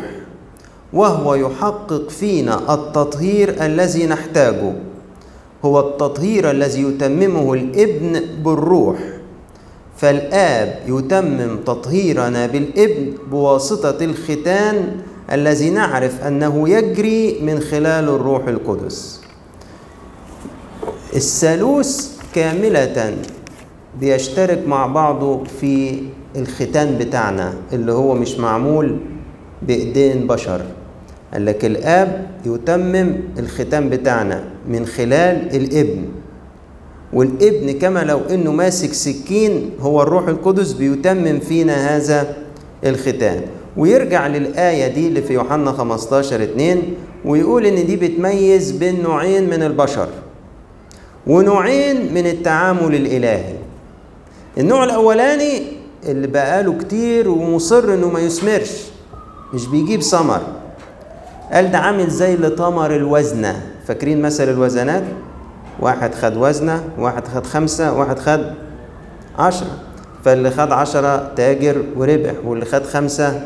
وهو 0.93 1.35
يحقق 1.35 2.09
فينا 2.09 2.73
التطهير 2.73 3.65
الذي 3.65 4.05
نحتاجه. 4.07 4.73
هو 5.65 5.79
التطهير 5.79 6.51
الذي 6.51 6.81
يتممه 6.83 7.53
الإبن 7.53 8.21
بالروح. 8.43 8.97
فالآب 9.97 10.79
يتمم 10.87 11.57
تطهيرنا 11.65 12.47
بالإبن 12.47 13.13
بواسطة 13.31 14.05
الختان 14.05 15.01
الذي 15.31 15.69
نعرف 15.69 16.23
أنه 16.23 16.69
يجري 16.69 17.39
من 17.41 17.59
خلال 17.59 18.09
الروح 18.09 18.47
القدس. 18.47 19.21
الثالوث 21.15 22.17
كاملة 22.35 23.15
بيشترك 23.99 24.67
مع 24.67 24.85
بعضه 24.87 25.43
في 25.43 26.03
الختان 26.35 26.97
بتاعنا 26.97 27.53
اللي 27.73 27.91
هو 27.91 28.13
مش 28.13 28.37
معمول 28.37 28.97
بإيدين 29.61 30.27
بشر 30.27 30.61
قال 31.33 31.45
لك 31.45 31.65
الآب 31.65 32.27
يتمم 32.45 33.15
الختان 33.39 33.89
بتاعنا 33.89 34.43
من 34.67 34.85
خلال 34.85 35.55
الإبن. 35.55 36.05
والإبن 37.13 37.79
كما 37.79 38.03
لو 38.03 38.19
إنه 38.29 38.51
ماسك 38.51 38.93
سكين 38.93 39.69
هو 39.79 40.01
الروح 40.01 40.27
القدس 40.27 40.71
بيتمم 40.71 41.39
فينا 41.39 41.95
هذا 41.95 42.35
الختان. 42.85 43.41
ويرجع 43.77 44.27
للآية 44.27 44.87
دي 44.87 45.07
اللي 45.07 45.21
في 45.21 45.33
يوحنا 45.33 45.71
15 45.71 46.43
2 46.43 46.81
ويقول 47.25 47.65
إن 47.65 47.85
دي 47.85 47.95
بتميز 47.95 48.71
بين 48.71 49.03
نوعين 49.03 49.49
من 49.49 49.63
البشر 49.63 50.07
ونوعين 51.27 52.13
من 52.13 52.27
التعامل 52.27 52.95
الإلهي. 52.95 53.53
النوع 54.57 54.83
الأولاني 54.83 55.61
اللي 56.05 56.27
بقاله 56.27 56.77
كتير 56.77 57.29
ومصر 57.29 57.93
إنه 57.93 58.09
ما 58.09 58.19
يثمرش 58.19 58.71
مش 59.53 59.67
بيجيب 59.67 60.01
ثمر. 60.01 60.41
قال 61.53 61.71
ده 61.71 61.77
عامل 61.77 62.09
زي 62.09 62.33
اللي 62.33 62.49
طمر 62.49 62.95
الوزنة. 62.95 63.61
فاكرين 63.87 64.21
مثل 64.21 64.49
الوزنات؟ 64.49 65.03
واحد 65.79 66.15
خد 66.15 66.37
وزنة 66.37 66.83
واحد 66.97 67.27
خد 67.27 67.45
خمسة 67.45 67.93
واحد 67.93 68.19
خد 68.19 68.45
عشرة. 69.39 69.77
فاللي 70.25 70.51
خد 70.51 70.71
عشرة 70.71 71.31
تاجر 71.35 71.83
وربح 71.97 72.33
واللي 72.45 72.65
خد 72.65 72.83
خمسة 72.85 73.41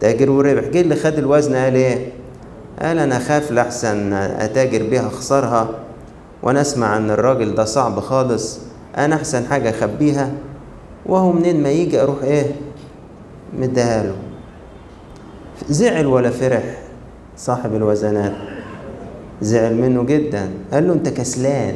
تاجر 0.00 0.30
وربح. 0.30 0.68
جه 0.68 0.80
اللي 0.80 0.96
خد 0.96 1.18
الوزنة 1.18 1.64
قال 1.64 1.74
إيه 1.74 2.08
قال 2.82 2.98
أنا 2.98 3.18
خاف 3.18 3.52
لحسن 3.52 4.12
أتاجر 4.12 4.82
بيها 4.82 5.06
أخسرها 5.06 5.68
وأنا 6.42 6.60
أسمع 6.60 6.96
إن 6.96 7.10
الراجل 7.10 7.54
ده 7.54 7.64
صعب 7.64 8.00
خالص. 8.00 8.58
أنا 8.96 9.14
أحسن 9.14 9.46
حاجة 9.46 9.70
أخبيها 9.70 10.32
وهو 11.06 11.32
منين 11.32 11.62
ما 11.62 11.70
يجي 11.70 12.02
أروح 12.02 12.22
إيه؟ 12.22 12.46
مديها 13.58 14.02
له. 14.02 14.14
زعل 15.68 16.06
ولا 16.06 16.30
فرح 16.30 16.62
صاحب 17.36 17.74
الوزنات؟ 17.74 18.32
زعل 19.42 19.74
منه 19.74 20.02
جدا. 20.02 20.50
قال 20.72 20.86
له 20.86 20.92
أنت 20.92 21.08
كسلان. 21.08 21.74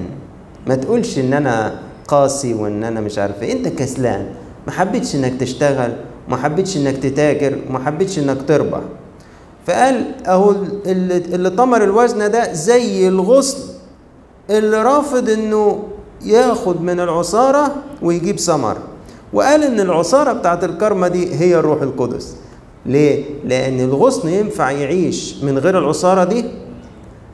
ما 0.67 0.75
تقولش 0.75 1.19
إن 1.19 1.33
أنا 1.33 1.75
قاسي 2.09 2.55
وإن 2.55 2.85
أنا 2.85 3.01
مش 3.01 3.19
عارف 3.19 3.43
إيه. 3.43 3.53
أنت 3.53 3.69
كسلان. 3.69 4.27
ما 4.67 4.73
حبيتش 4.73 5.15
إنك 5.17 5.41
تشتغل. 5.41 5.93
ما 6.29 6.37
حبيتش 6.37 6.77
إنك 6.77 6.97
تتاجر 6.97 7.59
ما 7.71 7.79
حبيتش 7.79 8.19
إنك 8.19 8.39
تربح. 8.49 8.81
فقال 9.67 10.05
أهو 10.27 10.55
اللي 10.87 11.51
طمر 11.51 11.85
الوزن 11.85 12.31
ده 12.31 12.53
زي 12.53 13.09
الغصن 13.09 13.59
اللي 14.51 14.83
رافض 14.83 15.31
إنه 15.31 15.83
ياخد 16.25 16.83
من 16.83 17.01
العصارة 17.01 17.75
ويجيب 18.03 18.39
ثمر. 18.39 18.77
وقال 19.33 19.63
إن 19.63 19.81
العصارة 19.81 20.33
بتاعت 20.33 20.65
الكرمة 20.65 21.09
دي 21.09 21.35
هي 21.35 21.59
الروح 21.59 21.83
القدس. 21.83 22.37
ليه؟ 22.87 23.25
لأن 23.45 23.81
الغصن 23.81 24.29
ينفع 24.29 24.71
يعيش 24.71 25.37
من 25.43 25.59
غير 25.59 25.79
العصارة 25.79 26.25
دي؟ 26.25 26.45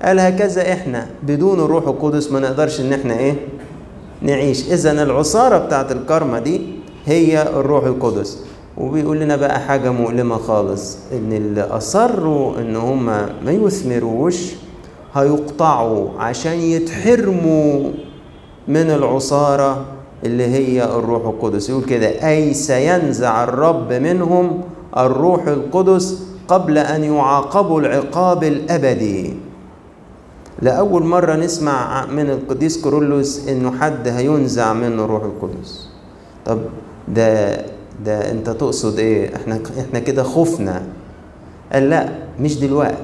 قال 0.02 0.20
هكذا 0.20 0.72
إحنا 0.72 1.06
بدون 1.22 1.60
الروح 1.60 1.88
القدس 1.88 2.32
ما 2.32 2.40
نقدرش 2.40 2.80
إن 2.80 2.92
إحنا 2.92 3.18
إيه؟ 3.18 3.34
نعيش. 4.22 4.64
اذا 4.72 5.02
العصارة 5.02 5.58
بتاعت 5.58 5.92
الكرمة 5.92 6.38
دي 6.38 6.60
هي 7.06 7.42
الروح 7.42 7.84
القدس. 7.84 8.38
وبيقول 8.78 9.20
لنا 9.20 9.36
بقى 9.36 9.60
حاجة 9.60 9.90
مؤلمة 9.90 10.36
خالص 10.36 10.98
إن 11.12 11.32
اللي 11.32 11.60
أصروا 11.60 12.58
إن 12.58 12.76
هما 12.76 13.28
ما 13.44 13.52
يثمروش 13.52 14.52
هيقطعوا 15.14 16.08
عشان 16.18 16.52
يتحرموا 16.52 17.90
من 18.68 18.90
العصارة 18.90 19.84
اللي 20.24 20.44
هي 20.46 20.84
الروح 20.84 21.26
القدس. 21.26 21.70
يقول 21.70 21.84
كده 21.84 22.06
أي 22.28 22.54
سينزع 22.54 23.44
الرب 23.44 23.92
منهم 23.92 24.60
الروح 24.96 25.46
القدس 25.46 26.22
قبل 26.48 26.78
أن 26.78 27.04
يعاقبوا 27.04 27.80
العقاب 27.80 28.44
الأبدي. 28.44 29.34
لأول 30.62 31.04
مرة 31.04 31.34
نسمع 31.36 32.06
من 32.06 32.30
القديس 32.30 32.82
كورولوس 32.82 33.48
إنه 33.48 33.78
حد 33.78 34.08
هينزع 34.08 34.72
منه 34.72 35.04
الروح 35.04 35.22
القدس. 35.22 35.88
طب 36.46 36.58
ده 37.08 37.56
ده 38.04 38.30
أنت 38.30 38.50
تقصد 38.50 38.98
إيه؟ 38.98 39.36
إحنا 39.36 39.60
إحنا 39.80 39.98
كده 39.98 40.22
خفنا. 40.22 40.82
قال 41.72 41.90
لا 41.90 42.08
مش 42.40 42.58
دلوقت. 42.60 42.96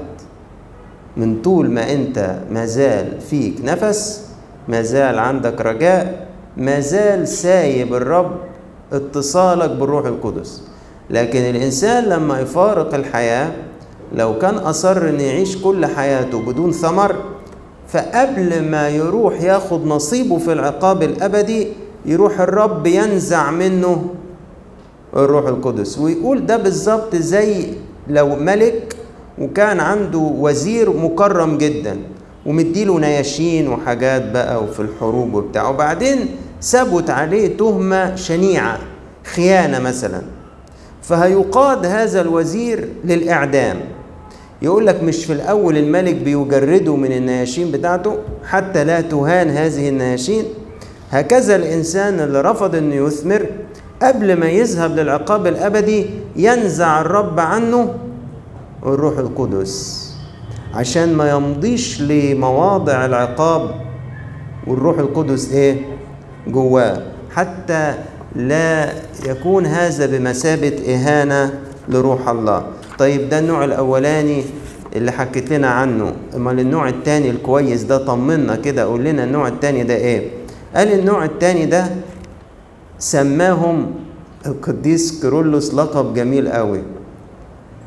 من 1.16 1.42
طول 1.42 1.70
ما 1.70 1.92
أنت 1.92 2.36
مازال 2.50 3.20
فيك 3.20 3.54
نفس 3.64 4.26
مازال 4.68 5.18
عندك 5.18 5.60
رجاء 5.60 6.26
مازال 6.56 7.28
سايب 7.28 7.94
الرب 7.94 8.36
اتصالك 8.92 9.70
بالروح 9.70 10.06
القدس. 10.06 10.62
لكن 11.10 11.38
الإنسان 11.40 12.04
لما 12.04 12.40
يفارق 12.40 12.94
الحياة 12.94 13.52
لو 14.14 14.38
كان 14.38 14.54
أصر 14.54 15.08
إن 15.08 15.20
يعيش 15.20 15.56
كل 15.56 15.86
حياته 15.86 16.40
بدون 16.42 16.72
ثمر 16.72 17.16
فقبل 17.88 18.62
ما 18.70 18.88
يروح 18.88 19.40
ياخد 19.40 19.86
نصيبه 19.86 20.38
في 20.38 20.52
العقاب 20.52 21.02
الأبدي 21.02 21.68
يروح 22.06 22.40
الرب 22.40 22.86
ينزع 22.86 23.50
منه 23.50 24.04
الروح 25.16 25.46
القدس. 25.46 25.98
ويقول 25.98 26.46
ده 26.46 26.56
بالظبط 26.56 27.16
زي 27.16 27.64
لو 28.08 28.36
ملك 28.36 28.96
وكان 29.38 29.80
عنده 29.80 30.18
وزير 30.18 30.90
مكرم 30.96 31.58
جدا 31.58 31.96
ومديله 32.46 32.98
نياشين 32.98 33.68
وحاجات 33.68 34.30
بقى 34.32 34.62
وفي 34.62 34.80
الحروب 34.80 35.34
وبتاع. 35.34 35.68
وبعدين 35.68 36.26
ثبت 36.62 37.10
عليه 37.10 37.56
تهمة 37.56 38.14
شنيعة 38.16 38.78
خيانة 39.24 39.78
مثلا. 39.78 40.22
فهيقاد 41.02 41.86
هذا 41.86 42.20
الوزير 42.20 42.88
للإعدام. 43.04 43.76
يقول 44.62 44.86
لك 44.86 45.02
مش 45.02 45.24
في 45.24 45.32
الأول 45.32 45.76
الملك 45.76 46.14
بيجرده 46.14 46.96
من 46.96 47.12
النياشين 47.12 47.70
بتاعته 47.70 48.16
حتى 48.44 48.84
لا 48.84 49.00
تهان 49.00 49.50
هذه 49.50 49.88
النياشين. 49.88 50.44
هكذا 51.10 51.56
الإنسان 51.56 52.20
اللي 52.20 52.40
رفض 52.40 52.74
أنه 52.76 52.94
يثمر 52.94 53.46
قبل 54.02 54.36
ما 54.36 54.46
يذهب 54.48 54.96
للعقاب 54.96 55.46
الأبدي 55.46 56.06
ينزع 56.36 57.00
الرب 57.00 57.40
عنه 57.40 57.94
الروح 58.86 59.18
القدس. 59.18 60.02
عشان 60.74 61.14
ما 61.14 61.30
يمضيش 61.30 62.00
لمواضع 62.02 63.04
العقاب 63.06 63.70
والروح 64.66 64.98
القدس 64.98 65.52
إيه؟ 65.52 65.76
جواه. 66.48 67.02
حتى 67.30 67.94
لا 68.36 68.92
يكون 69.26 69.66
هذا 69.66 70.06
بمثابة 70.06 70.94
إهانة 70.94 71.60
لروح 71.88 72.28
الله. 72.28 72.66
طيب 72.98 73.28
ده 73.28 73.38
النوع 73.38 73.64
الأولاني 73.64 74.44
اللي 74.96 75.12
حكيت 75.12 75.52
لنا 75.52 75.68
عنه. 75.68 76.12
أمال 76.36 76.60
النوع 76.60 76.88
التاني 76.88 77.30
الكويس 77.30 77.82
ده 77.82 77.98
طمنا 77.98 78.56
كده 78.56 78.84
قول 78.84 79.04
لنا 79.04 79.24
النوع 79.24 79.48
التاني 79.48 79.84
ده 79.84 79.94
إيه؟ 79.94 80.28
قال 80.76 80.92
النوع 80.92 81.24
التاني 81.24 81.66
ده 81.66 81.86
سماهم 82.98 83.86
القديس 84.46 85.20
كيرلس 85.20 85.74
لقب 85.74 86.14
جميل 86.14 86.48
قوي. 86.48 86.82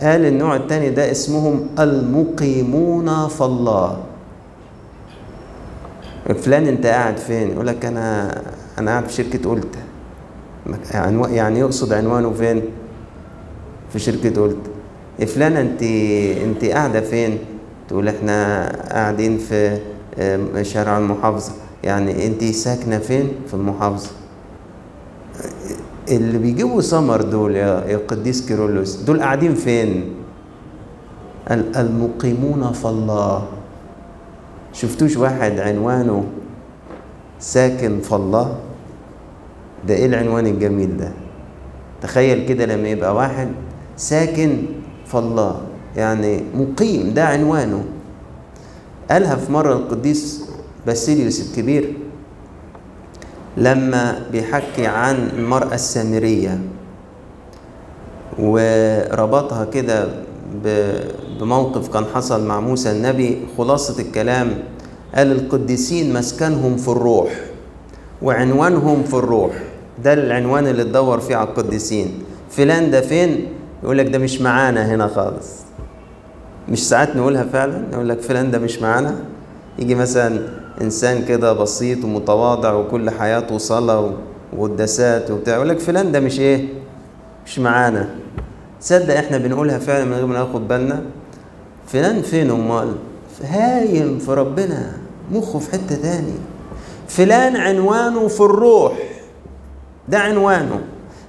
قال 0.02 0.26
النوع 0.26 0.56
التاني 0.56 0.89
ده 0.89 1.12
اسمهم 1.12 1.68
المقيمون 1.80 3.28
في 3.28 3.41
الله. 3.41 4.04
فلان 6.36 6.68
انت 6.68 6.86
قاعد 6.86 7.18
فين؟ 7.18 7.52
يقول 7.52 7.68
لك 7.68 7.86
أنا 7.86 8.41
أنا 8.80 8.91
قاعد 8.91 9.06
في 9.06 9.13
شركة 9.13 9.50
قلت 9.50 9.76
يعني 11.30 11.60
يقصد 11.60 11.94
عنوانه 11.94 12.32
فين؟ 12.32 12.62
في 13.94 14.00
شركة 14.00 14.41
قلت 14.41 14.58
فلان 15.28 15.58
انت 15.58 15.84
انت 16.44 16.65
قاعدة 16.65 17.02
فين؟ 17.02 17.38
تقول 17.89 18.08
إحنا 18.08 18.70
قاعدين 18.91 19.38
في 19.38 19.80
شارع 20.62 20.98
المحافظة. 20.98 21.52
يعني 21.84 22.28
انت 22.28 22.44
ساكنة 22.44 22.98
فين؟ 22.98 23.32
في 23.48 23.54
المحافظة. 23.54 24.10
اللي 26.10 26.38
بيجيبوا 26.38 26.82
سمر 26.82 27.22
دول 27.22 27.56
يا 27.56 27.98
قديس 28.08 28.48
كيرلس 28.48 28.96
دول 28.96 29.20
قاعدين 29.22 29.56
فين؟ 29.56 30.13
المقيمون 31.52 32.72
في 32.74 32.86
الله. 32.86 33.48
شفتوش 34.74 35.18
واحد 35.18 35.60
عنوانه 35.60 36.24
ساكن 37.39 38.00
في 38.00 38.15
الله؟ 38.15 38.56
ده 39.88 39.94
إيه 39.94 40.06
العنوان 40.06 40.48
الجميل 40.48 40.98
ده؟ 40.98 41.12
تخيل 42.02 42.48
كده 42.48 42.65
لما 42.65 42.88
يبقى 42.88 43.15
واحد 43.15 43.48
ساكن 43.98 44.58
في 45.06 45.15
الله 45.18 45.62
يعني 45.96 46.41
مقيم 46.56 47.13
ده 47.13 47.26
عنوانه. 47.26 47.86
قالها 49.12 49.36
في 49.36 49.52
مرة 49.52 49.74
القديس 49.74 50.50
باسيليوس 50.86 51.50
الكبير 51.50 51.94
لما 53.58 54.22
بيحكي 54.32 54.88
عن 54.88 55.30
المرأة 55.38 55.74
السامرية 55.76 56.60
وربطها 58.39 59.65
كده 59.65 60.08
بموقف 61.39 61.88
كان 61.94 62.06
حصل 62.15 62.46
مع 62.48 62.60
موسى 62.60 62.91
النبي 62.91 63.38
خلاصة 63.58 64.02
الكلام 64.02 64.50
قال 65.15 65.32
القديسين 65.32 66.13
مسكنهم 66.13 66.78
في 66.78 66.88
الروح 66.88 67.30
وعنوانهم 68.22 69.04
في 69.04 69.13
الروح 69.13 69.52
ده 70.04 70.13
العنوان 70.13 70.68
اللي 70.68 70.84
تدور 70.84 71.20
فيه 71.20 71.36
على 71.36 71.48
القديسين. 71.50 72.24
فلان 72.50 72.91
ده 72.91 73.02
فين؟ 73.02 73.46
يقول 73.84 73.98
لك 73.98 74.08
ده 74.08 74.18
مش 74.20 74.41
معانا 74.41 74.96
هنا 74.96 75.08
خالص. 75.08 75.48
مش 76.70 76.89
ساعات 76.89 77.15
نقولها 77.15 77.44
فعلا؟ 77.44 77.84
يقول 77.94 78.10
لك 78.10 78.22
فلان 78.22 78.52
ده 78.52 78.60
مش 78.60 78.80
معانا؟ 78.82 79.15
يجي 79.80 79.96
مثلا 79.96 80.39
إنسان 80.82 81.26
كده 81.26 81.54
بسيط 81.54 82.04
ومتواضع 82.04 82.74
وكل 82.74 83.10
حياته 83.10 83.58
صلاة 83.58 84.14
وقداسات 84.58 85.32
وبتاع. 85.32 85.56
يقول 85.56 85.70
لك 85.70 85.80
فلان 85.80 86.12
ده 86.12 86.20
مش 86.20 86.40
إيه؟ 86.40 86.68
مش 87.46 87.60
معانا. 87.60 88.10
تصدق 88.82 89.18
إحنا 89.18 89.38
بنقولها 89.38 89.80
فعلا 89.80 90.06
من 90.06 90.14
غير 90.14 90.26
ما 90.26 90.34
ناخد 90.34 90.68
بالنا؟ 90.68 91.02
فلان 91.88 92.22
فين 92.22 92.52
امال 92.52 92.96
هايم 93.44 94.20
في 94.20 94.32
ربنا 94.34 94.92
مخه 95.32 95.60
في 95.60 95.72
حتة 95.72 95.96
تاني 95.96 96.34
فلان 97.08 97.56
عنوانه 97.56 98.28
في 98.28 98.42
الروح. 98.42 98.94
ده 100.10 100.20
عنوانه. 100.20 100.82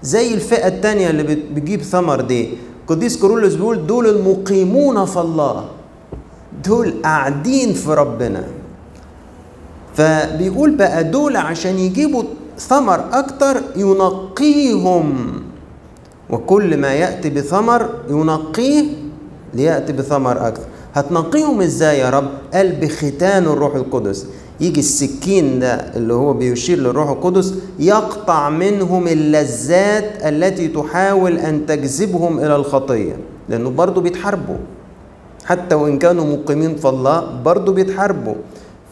زي 0.03 0.35
الفئة 0.35 0.69
التانية 0.69 1.11
اللي 1.11 1.23
بتجيب 1.23 1.83
ثمر 1.83 2.21
دي. 2.21 2.49
قديس 2.87 3.19
كورولوس 3.19 3.55
بيقول 3.55 3.87
دول 3.87 4.07
المقيمون 4.07 5.05
في 5.05 5.21
الله. 5.21 5.65
دول 6.65 6.95
قاعدين 7.03 7.73
في 7.73 7.91
ربنا. 7.95 8.45
فبيقول 9.97 10.71
بقى 10.77 11.05
دول 11.05 11.37
عشان 11.37 11.79
يجيبوا 11.79 12.23
ثمر 12.59 13.05
أكتر 13.13 13.63
ينقيهم. 13.77 15.33
وكل 16.31 16.77
ما 16.77 16.93
يأتي 16.93 17.31
بثمر 17.31 17.89
ينقيه 18.11 18.85
ليأتي 19.55 19.93
بثمر 19.93 20.49
أكثر. 20.49 20.67
هتنقيهم 20.95 21.61
إزاي 21.61 21.99
يا 21.99 22.11
رب؟ 22.11 22.29
قال 22.55 22.73
بختان 22.73 23.45
الروح 23.45 23.75
القدس. 23.75 24.27
يجي 24.61 24.81
السكين 24.81 25.61
ده 25.61 25.75
اللي 25.75 26.15
هو 26.15 26.33
بيشير 26.33 26.79
للروح 26.79 27.09
القدس 27.11 27.55
يقطع 27.79 28.51
منهم 28.51 29.09
اللذات 29.09 30.05
التي 30.25 30.69
تحاول 30.69 31.39
أن 31.39 31.67
تجذبهم 31.67 32.39
إلى 32.39 32.57
الخطية 32.57 33.17
لأنه 33.49 33.71
برضو 33.71 34.01
بيتحاربوا. 34.01 34.57
حتى 35.45 35.75
وإن 35.75 35.99
كانوا 35.99 36.25
مقيمين 36.25 36.77
في 36.77 36.89
الله 36.89 37.41
برضو 37.45 37.73
بيتحاربوا. 37.73 38.35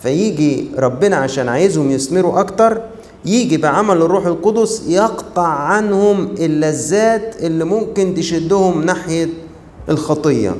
فيجي 0.04 0.64
ربنا 0.78 1.16
عشان 1.16 1.48
عايزهم 1.48 1.90
يثمروا 1.90 2.40
أكتر 2.40 2.80
يجي 3.24 3.56
بعمل 3.56 3.96
الروح 3.96 4.26
القدس 4.26 4.82
يقطع 4.88 5.46
عنهم 5.48 6.34
اللذات 6.38 7.36
اللي 7.42 7.64
ممكن 7.64 8.14
تشدهم 8.14 8.82
ناحية 8.84 9.28
الخطية. 9.88 10.54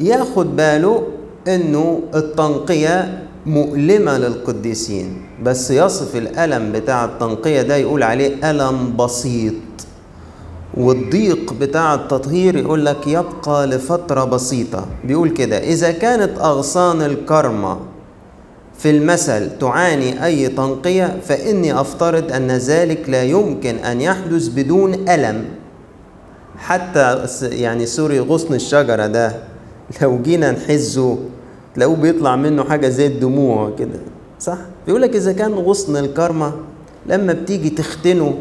ياخد 0.00 0.56
باله 0.56 1.02
إنه 1.48 2.00
التنقية 2.14 3.22
مؤلمة 3.46 4.18
للقديسين. 4.18 5.22
بس 5.42 5.70
يصف 5.70 6.16
الألم 6.16 6.72
بتاع 6.72 7.04
التنقية 7.04 7.62
ده 7.62 7.76
يقول 7.76 8.02
عليه 8.02 8.50
ألم 8.50 8.96
بسيط. 8.96 9.54
والضيق 10.74 11.52
بتاع 11.52 11.94
التطهير 11.94 12.56
يقول 12.56 12.86
لك 12.86 13.06
يبقى 13.06 13.66
لفترة 13.66 14.24
بسيطة 14.24 14.86
بيقول 15.04 15.30
كده 15.30 15.58
إذا 15.58 15.90
كانت 15.92 16.38
أغصان 16.38 17.02
الكرمة 17.02 17.78
في 18.78 18.90
المثل 18.90 19.58
تعاني 19.58 20.24
أي 20.24 20.48
تنقية 20.48 21.20
فإني 21.24 21.80
أفترض 21.80 22.32
أن 22.32 22.50
ذلك 22.50 23.08
لا 23.10 23.22
يمكن 23.22 23.76
أن 23.76 24.00
يحدث 24.00 24.48
بدون 24.48 24.94
ألم 25.08 25.44
حتى 26.56 27.26
يعني 27.42 27.86
سوري 27.86 28.20
غصن 28.20 28.54
الشجرة 28.54 29.06
ده 29.06 29.36
لو 30.02 30.18
جينا 30.22 30.50
نحزه 30.50 31.18
تلاقوه 31.74 31.96
بيطلع 31.96 32.36
منه 32.36 32.64
حاجة 32.64 32.88
زي 32.88 33.06
الدموع 33.06 33.72
كده 33.78 33.98
صح؟ 34.40 34.58
بيقول 34.86 35.02
لك 35.02 35.16
إذا 35.16 35.32
كان 35.32 35.52
غصن 35.52 35.96
الكرمة 35.96 36.52
لما 37.06 37.32
بتيجي 37.32 37.70
تختنه 37.70 38.34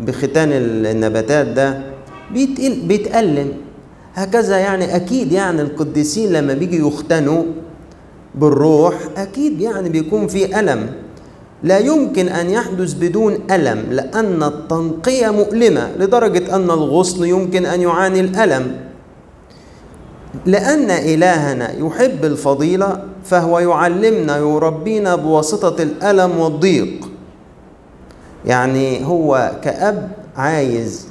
بختان 0.00 0.48
النباتات 0.52 1.46
ده 1.46 1.80
بيتألم 2.86 3.52
هكذا 4.14 4.56
يعني 4.58 4.96
أكيد 4.96 5.32
يعني 5.32 5.62
القديسين 5.62 6.32
لما 6.32 6.54
بيجي 6.54 6.78
يختنوا 6.86 7.42
بالروح 8.34 8.94
أكيد 9.16 9.60
يعني 9.60 9.88
بيكون 9.88 10.26
في 10.26 10.60
ألم. 10.60 10.90
لا 11.62 11.78
يمكن 11.78 12.28
أن 12.28 12.50
يحدث 12.50 12.92
بدون 12.94 13.38
ألم 13.50 13.84
لأن 13.90 14.42
التنقية 14.42 15.30
مؤلمة 15.30 15.90
لدرجة 15.98 16.54
أن 16.56 16.70
الغصن 16.70 17.24
يمكن 17.24 17.66
أن 17.66 17.80
يعاني 17.80 18.20
الألم. 18.20 18.76
لأن 20.46 20.90
إلهنا 20.90 21.72
يحب 21.78 22.24
الفضيلة 22.24 23.02
فهو 23.24 23.58
يعلمنا 23.58 24.36
يربينا 24.36 25.16
بواسطة 25.16 25.82
الألم 25.82 26.38
والضيق. 26.38 27.08
يعني 28.46 29.04
هو 29.06 29.52
كأب 29.62 30.10
عايز 30.36 31.06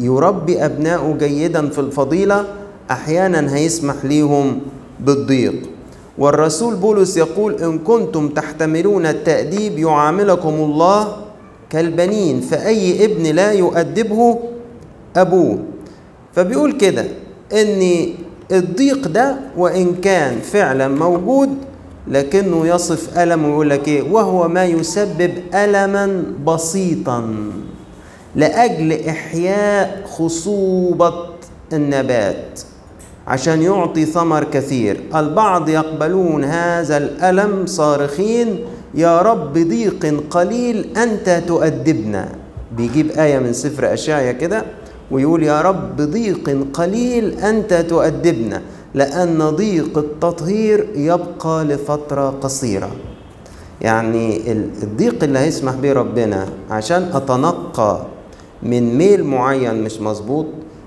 يربي 0.00 0.64
أبنائه 0.64 1.16
جيدا 1.18 1.68
في 1.68 1.78
الفضيلة 1.78 2.44
أحيانا 2.90 3.56
هيسمح 3.56 3.94
ليهم 4.04 4.60
بالضيق. 5.00 5.54
والرسول 6.18 6.74
بولس 6.74 7.16
يقول 7.16 7.54
إن 7.62 7.78
كنتم 7.78 8.28
تحتملون 8.28 9.06
التأديب 9.06 9.78
يعاملكم 9.78 10.48
الله 10.54 11.16
كالبنين 11.70 12.40
فأي 12.40 13.04
ابن 13.04 13.22
لا 13.22 13.52
يؤدبه 13.52 14.38
أبوه. 15.16 15.58
فبيقول 16.34 16.72
كده 16.72 17.04
إن 17.52 18.06
الضيق 18.52 19.08
ده 19.08 19.36
وإن 19.56 19.94
كان 19.94 20.38
فعلا 20.40 20.88
موجود 20.88 21.48
لكنه 22.10 22.66
يصف 22.66 23.18
ألم 23.18 23.44
ويقول 23.44 23.70
لك 23.70 23.88
إيه؟ 23.88 24.02
وهو 24.02 24.48
ما 24.48 24.64
يسبب 24.64 25.32
ألما 25.54 26.24
بسيطا 26.46 27.34
لأجل 28.36 28.92
إحياء 29.08 30.02
خصوبة 30.04 31.12
النبات 31.72 32.60
عشان 33.26 33.62
يعطي 33.62 34.04
ثمر 34.04 34.44
كثير. 34.44 35.00
البعض 35.14 35.68
يقبلون 35.68 36.44
هذا 36.44 36.96
الألم 36.96 37.66
صارخين 37.66 38.58
يا 38.94 39.22
رب 39.22 39.52
ضيق 39.52 40.24
قليل 40.30 40.96
أنت 40.96 41.42
تؤدبنا. 41.46 42.28
بيجيب 42.76 43.10
آية 43.10 43.38
من 43.38 43.52
سفر 43.52 43.92
أشعيا 43.92 44.32
كده 44.32 44.64
ويقول 45.10 45.42
يا 45.42 45.60
رب 45.60 45.96
ضيق 45.96 46.66
قليل 46.72 47.38
أنت 47.38 47.74
تؤدبنا. 47.74 48.62
لأن 48.94 49.38
ضيق 49.50 49.98
التطهير 49.98 50.88
يبقى 50.94 51.64
لفترة 51.64 52.30
قصيرة. 52.30 52.90
يعني 53.80 54.52
الضيق 54.82 55.24
اللي 55.24 55.38
هيسمح 55.38 55.74
به 55.74 55.92
ربنا 55.92 56.46
عشان 56.70 57.02
أتنقى 57.14 58.06
من 58.62 58.98
ميل 58.98 59.24
معين 59.24 59.82
مش 59.82 60.00
مظبوط 60.00 60.46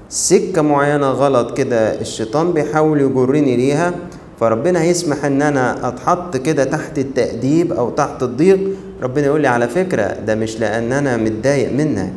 سكة 0.10 0.62
معينة 0.62 1.08
غلط 1.12 1.58
كده 1.58 2.02
الشيطان 2.02 2.52
بيحاول 2.54 3.02
يجرني 3.02 3.56
ليها 3.58 3.94
فربنا 4.40 4.82
هيسمح 4.82 5.26
إن 5.26 5.42
أنا 5.42 5.88
أتحط 5.88 6.38
كده 6.38 6.64
تحت 6.64 7.00
التأديب 7.00 7.74
أو 7.74 7.90
تحت 7.90 8.24
الضيق 8.24 8.60
ربنا 9.04 9.26
يقول 9.26 9.42
لي 9.42 9.48
على 9.48 9.68
فكرة 9.68 10.04
ده 10.04 10.36
مش 10.36 10.60
لأن 10.60 10.92
أنا 10.92 11.18
متضايق 11.18 11.72
منك 11.74 12.14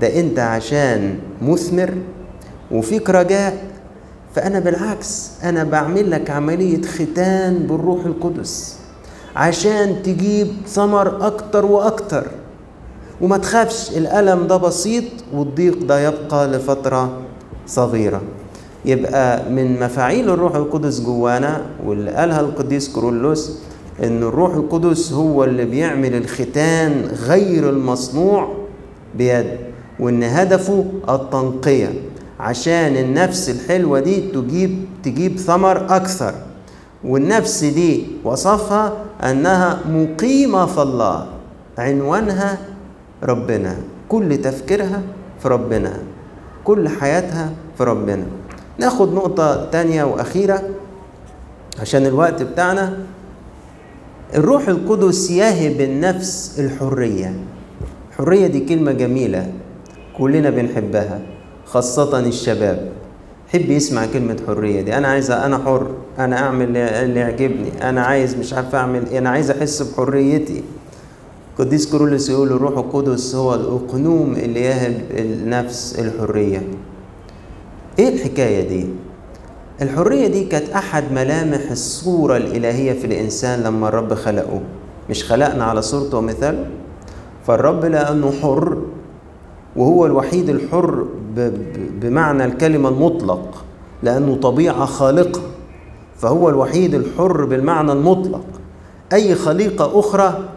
ده 0.00 0.20
أنت 0.20 0.38
عشان 0.38 1.18
مثمر 1.42 1.94
وفيك 2.70 3.10
رجاء 3.10 3.64
فأنا 4.36 4.58
بالعكس 4.58 5.30
أنا 5.44 5.64
بعمل 5.64 6.10
لك 6.10 6.30
عملية 6.30 6.82
ختان 6.82 7.54
بالروح 7.58 8.04
القدس 8.06 8.76
عشان 9.36 10.02
تجيب 10.02 10.48
ثمر 10.66 11.26
أكتر 11.26 11.66
وأكتر. 11.66 12.26
وما 13.20 13.36
تخافش 13.38 13.90
الألم 13.96 14.46
ده 14.46 14.56
بسيط 14.56 15.04
والضيق 15.34 15.84
ده 15.84 16.00
يبقى 16.08 16.48
لفترة 16.48 17.12
صغيرة. 17.66 18.20
يبقى 18.84 19.50
من 19.50 19.80
مفاعيل 19.80 20.30
الروح 20.30 20.54
القدس 20.54 21.00
جوانا 21.00 21.62
واللي 21.86 22.10
قالها 22.10 22.40
القديس 22.40 22.88
كورولوس 22.88 23.52
إن 24.02 24.22
الروح 24.22 24.54
القدس 24.54 25.12
هو 25.12 25.44
اللي 25.44 25.64
بيعمل 25.64 26.14
الختان 26.14 27.02
غير 27.26 27.70
المصنوع 27.70 28.48
بيد 29.18 29.46
وإن 30.00 30.22
هدفه 30.22 30.84
التنقية. 31.08 31.88
عشان 32.40 32.96
النفس 32.96 33.50
الحلوة 33.50 34.00
دي 34.00 34.20
تجيب 34.20 34.84
تجيب 35.02 35.38
ثمر 35.38 35.96
أكثر. 35.96 36.34
والنفس 37.04 37.64
دي 37.64 38.06
وصفها 38.24 38.92
أنها 39.22 39.80
مقيمة 39.88 40.66
في 40.66 40.82
الله 40.82 41.26
عنوانها 41.78 42.58
ربنا. 43.22 43.76
كل 44.08 44.36
تفكيرها 44.36 45.02
في 45.42 45.48
ربنا. 45.48 45.92
كل 46.64 46.88
حياتها 46.88 47.52
في 47.78 47.84
ربنا. 47.84 48.26
ناخد 48.78 49.14
نقطة 49.14 49.64
تانية 49.70 50.04
وأخيرة 50.04 50.62
عشان 51.80 52.06
الوقت 52.06 52.42
بتاعنا. 52.42 52.98
الروح 54.34 54.68
القدس 54.68 55.30
يهب 55.30 55.80
النفس 55.80 56.60
الحرية. 56.60 57.34
الحرية 58.10 58.46
دي 58.46 58.60
كلمة 58.60 58.92
جميلة 58.92 59.52
كلنا 60.18 60.50
بنحبها. 60.50 61.20
خاصة 61.76 62.18
الشباب. 62.18 62.88
حب 63.52 63.70
يسمع 63.70 64.06
كلمة 64.06 64.36
حرية 64.46 64.80
دي. 64.80 64.98
أنا 64.98 65.08
عايز 65.08 65.30
أنا 65.30 65.58
حر. 65.58 65.86
أنا 66.18 66.38
أعمل 66.38 66.76
اللي 66.76 67.20
يعجبني. 67.20 67.88
أنا 67.88 68.00
عايز 68.02 68.34
مش 68.34 68.52
عارف 68.52 68.74
أعمل 68.74 69.08
أنا 69.08 69.30
عايز 69.30 69.50
أحس 69.50 69.82
بحريتي. 69.82 70.62
قديس 71.58 71.90
كورولوس 71.90 72.30
يقول 72.30 72.52
الروح 72.52 72.78
القدس 72.78 73.34
هو 73.34 73.54
الأقنوم 73.54 74.32
اللي 74.32 74.60
يهب 74.60 75.00
النفس 75.10 75.96
الحرية. 75.98 76.62
إيه 77.98 78.08
الحكاية 78.08 78.68
دي؟ 78.68 78.86
الحرية 79.82 80.26
دي 80.26 80.44
كانت 80.44 80.68
أحد 80.68 81.12
ملامح 81.12 81.70
الصورة 81.70 82.36
الإلهية 82.36 82.92
في 82.92 83.04
الإنسان 83.06 83.62
لما 83.62 83.88
الرب 83.88 84.14
خلقه. 84.14 84.60
مش 85.10 85.24
خلقنا 85.24 85.64
على 85.64 85.82
صورته 85.82 86.18
ومثاله 86.18 86.66
فالرب 87.46 87.84
لأنه 87.84 88.32
حر 88.42 88.75
وهو 89.76 90.06
الوحيد 90.06 90.48
الحر 90.48 91.06
بمعنى 92.00 92.44
الكلمة 92.44 92.88
المطلق 92.88 93.64
لأنه 94.02 94.34
طبيعة 94.36 94.84
خالقة. 94.86 95.40
فهو 96.18 96.48
الوحيد 96.48 96.94
الحر 96.94 97.44
بالمعنى 97.44 97.92
المطلق. 97.92 98.44
أي 99.12 99.34
خليقة 99.34 100.00
أخرى 100.00 100.48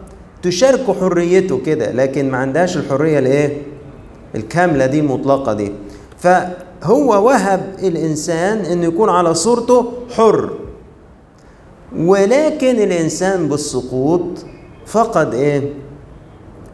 تشارك 0.42 0.96
حريته 1.00 1.58
كده 1.58 1.92
لكن 1.92 2.30
ما 2.30 2.36
عندهاش 2.38 2.76
الحرية 2.76 3.18
الإيه؟ 3.18 3.62
الكاملة 4.34 4.86
دي 4.86 5.00
المطلقة 5.00 5.52
دي. 5.52 5.72
فهو 6.18 7.26
وهب 7.26 7.74
الإنسان 7.82 8.58
أنه 8.58 8.84
يكون 8.84 9.08
على 9.08 9.34
صورته 9.34 9.92
حر. 10.16 10.50
ولكن 11.96 12.76
الإنسان 12.76 13.48
بالسقوط 13.48 14.22
فقد 14.86 15.34
إيه؟ 15.34 15.72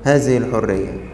هذه 0.02 0.36
الحرية. 0.36 1.05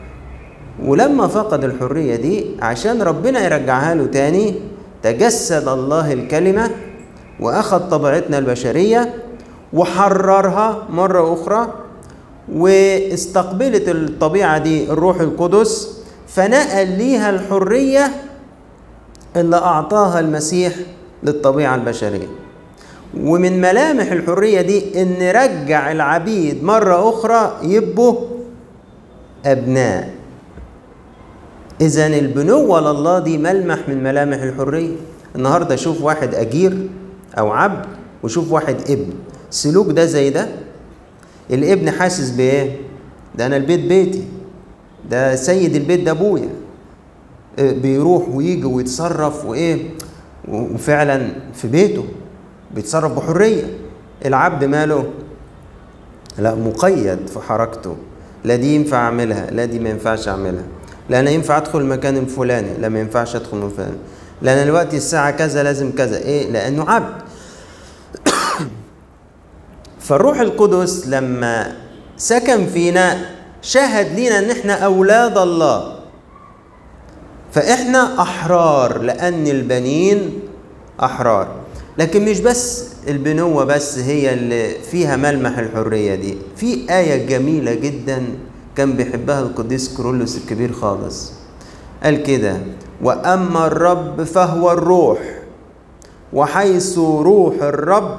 ولما 0.85 1.27
فقد 1.27 1.65
الحرية 1.65 2.17
دي 2.17 2.47
عشان 2.63 3.03
ربنا 3.03 3.45
يرجعها 3.45 3.95
له 3.95 4.07
تاني 4.07 4.55
تجسد 5.03 5.69
الله 5.69 6.13
الكلمة 6.13 6.71
وأخذ 7.41 7.89
طبيعتنا 7.91 8.39
البشرية 8.39 9.15
وحررها 9.73 10.87
مرة 10.91 11.35
أخرى 11.35 11.69
واستقبلت 12.53 13.89
الطبيعة 13.89 14.59
دي 14.59 14.91
الروح 14.91 15.21
القدس 15.21 15.99
فنقل 16.29 16.89
ليها 16.89 17.31
الحرية 17.31 18.11
اللي 19.37 19.57
أعطاها 19.57 20.21
المسيح 20.21 20.75
للطبيعة 21.23 21.75
البشرية. 21.75 22.27
ومن 23.21 23.61
ملامح 23.61 24.13
الحرية 24.13 24.61
دي 24.61 25.03
إن 25.03 25.17
رجع 25.23 25.93
العبيد 25.93 26.65
مرة 26.65 27.09
أخرى 27.11 27.57
يبقوا 27.63 28.17
أبناء. 29.47 30.11
إذا 31.83 32.07
البنوة 32.07 32.81
لله 32.81 33.19
دي 33.19 33.39
ملمح 33.39 33.89
من 33.89 34.03
ملامح 34.03 34.43
الحرية؟ 34.43 34.97
النهاردة 35.37 35.77
شوف 35.77 36.03
واحد 36.03 36.35
أجير 36.35 36.89
أو 37.39 37.51
عبد 37.51 37.87
وشوف 38.23 38.53
واحد 38.53 38.77
ابن. 38.91 39.11
سلوك 39.51 39.91
ده 39.91 40.05
زي 40.05 40.31
ده؟ 40.31 40.49
الابن 41.51 41.91
حاسس 41.91 42.31
بإيه؟ 42.31 42.77
ده 43.35 43.47
أنا 43.47 43.57
البيت 43.57 43.81
بيتي. 43.81 44.25
ده 45.11 45.37
سيد 45.37 45.75
البيت 45.77 46.01
ده 46.01 46.11
أبويا. 46.11 46.49
بيروح 47.59 48.29
ويجي 48.29 48.65
ويتصرف 48.65 49.45
وإيه؟ 49.45 49.91
وفعلا 50.49 51.29
في 51.55 51.69
بيته. 51.69 52.05
بيتصرف 52.75 53.13
بحرية. 53.13 53.65
العبد 54.27 54.65
ماله؟ 54.65 55.05
لا 56.39 56.55
مقيد 56.55 57.27
في 57.27 57.41
حركته. 57.41 57.97
لا 58.45 58.57
دي 58.57 58.75
ينفع 58.75 58.97
أعملها 58.97 59.51
لا 59.51 59.65
دي 59.65 59.79
ما 59.79 59.91
ينفعش 59.91 60.29
أعملها. 60.29 60.65
لا 61.11 61.21
أنا 61.21 61.31
ينفع 61.31 61.57
أدخل 61.57 61.81
المكان 61.81 62.17
الفلاني 62.17 62.75
لا 62.79 62.89
ما 62.89 63.01
ينفعش 63.01 63.37
أدخل 63.37 63.57
المكان 63.57 63.71
الفلاني. 63.71 63.97
لا 64.43 64.53
أنا 64.53 64.65
دلوقتي 64.65 64.97
الساعة 64.97 65.31
كذا 65.31 65.63
لازم 65.63 65.93
كذا. 65.93 66.19
إيه؟ 66.19 66.51
لأنه 66.51 66.91
عبد. 66.91 67.23
فالروح 70.07 70.41
القدس 70.41 71.07
لما 71.07 71.77
سكن 72.17 72.67
فينا 72.67 73.27
شهد 73.63 74.15
لينا 74.15 74.39
إن 74.39 74.51
إحنا 74.51 74.75
أولاد 74.75 75.39
الله. 75.39 75.99
فإحنا 77.53 78.23
أحرار 78.23 78.99
لأن 78.99 79.47
البنين 79.47 80.41
أحرار. 81.03 81.49
لكن 81.99 82.25
مش 82.25 82.41
بس 82.41 82.85
البنوة 83.09 83.65
بس 83.65 83.99
هي 83.99 84.35
اللي 84.35 84.75
فيها 84.91 85.17
ملمح 85.17 85.59
الحرية 85.59 86.15
دي. 86.15 86.37
في 86.57 86.87
آية 86.91 87.27
جميلة 87.27 87.75
جدا 87.75 88.25
كان 88.77 88.93
بيحبها 88.93 89.41
القديس 89.41 89.97
كرولوس 89.97 90.37
الكبير 90.37 90.73
خالص. 90.73 91.33
قال 92.05 92.23
كده 92.23 92.57
وأما 93.03 93.67
الرب 93.67 94.23
فهو 94.25 94.73
الروح 94.73 95.19
وحيث 96.33 96.99
روح 96.99 97.55
الرب 97.63 98.19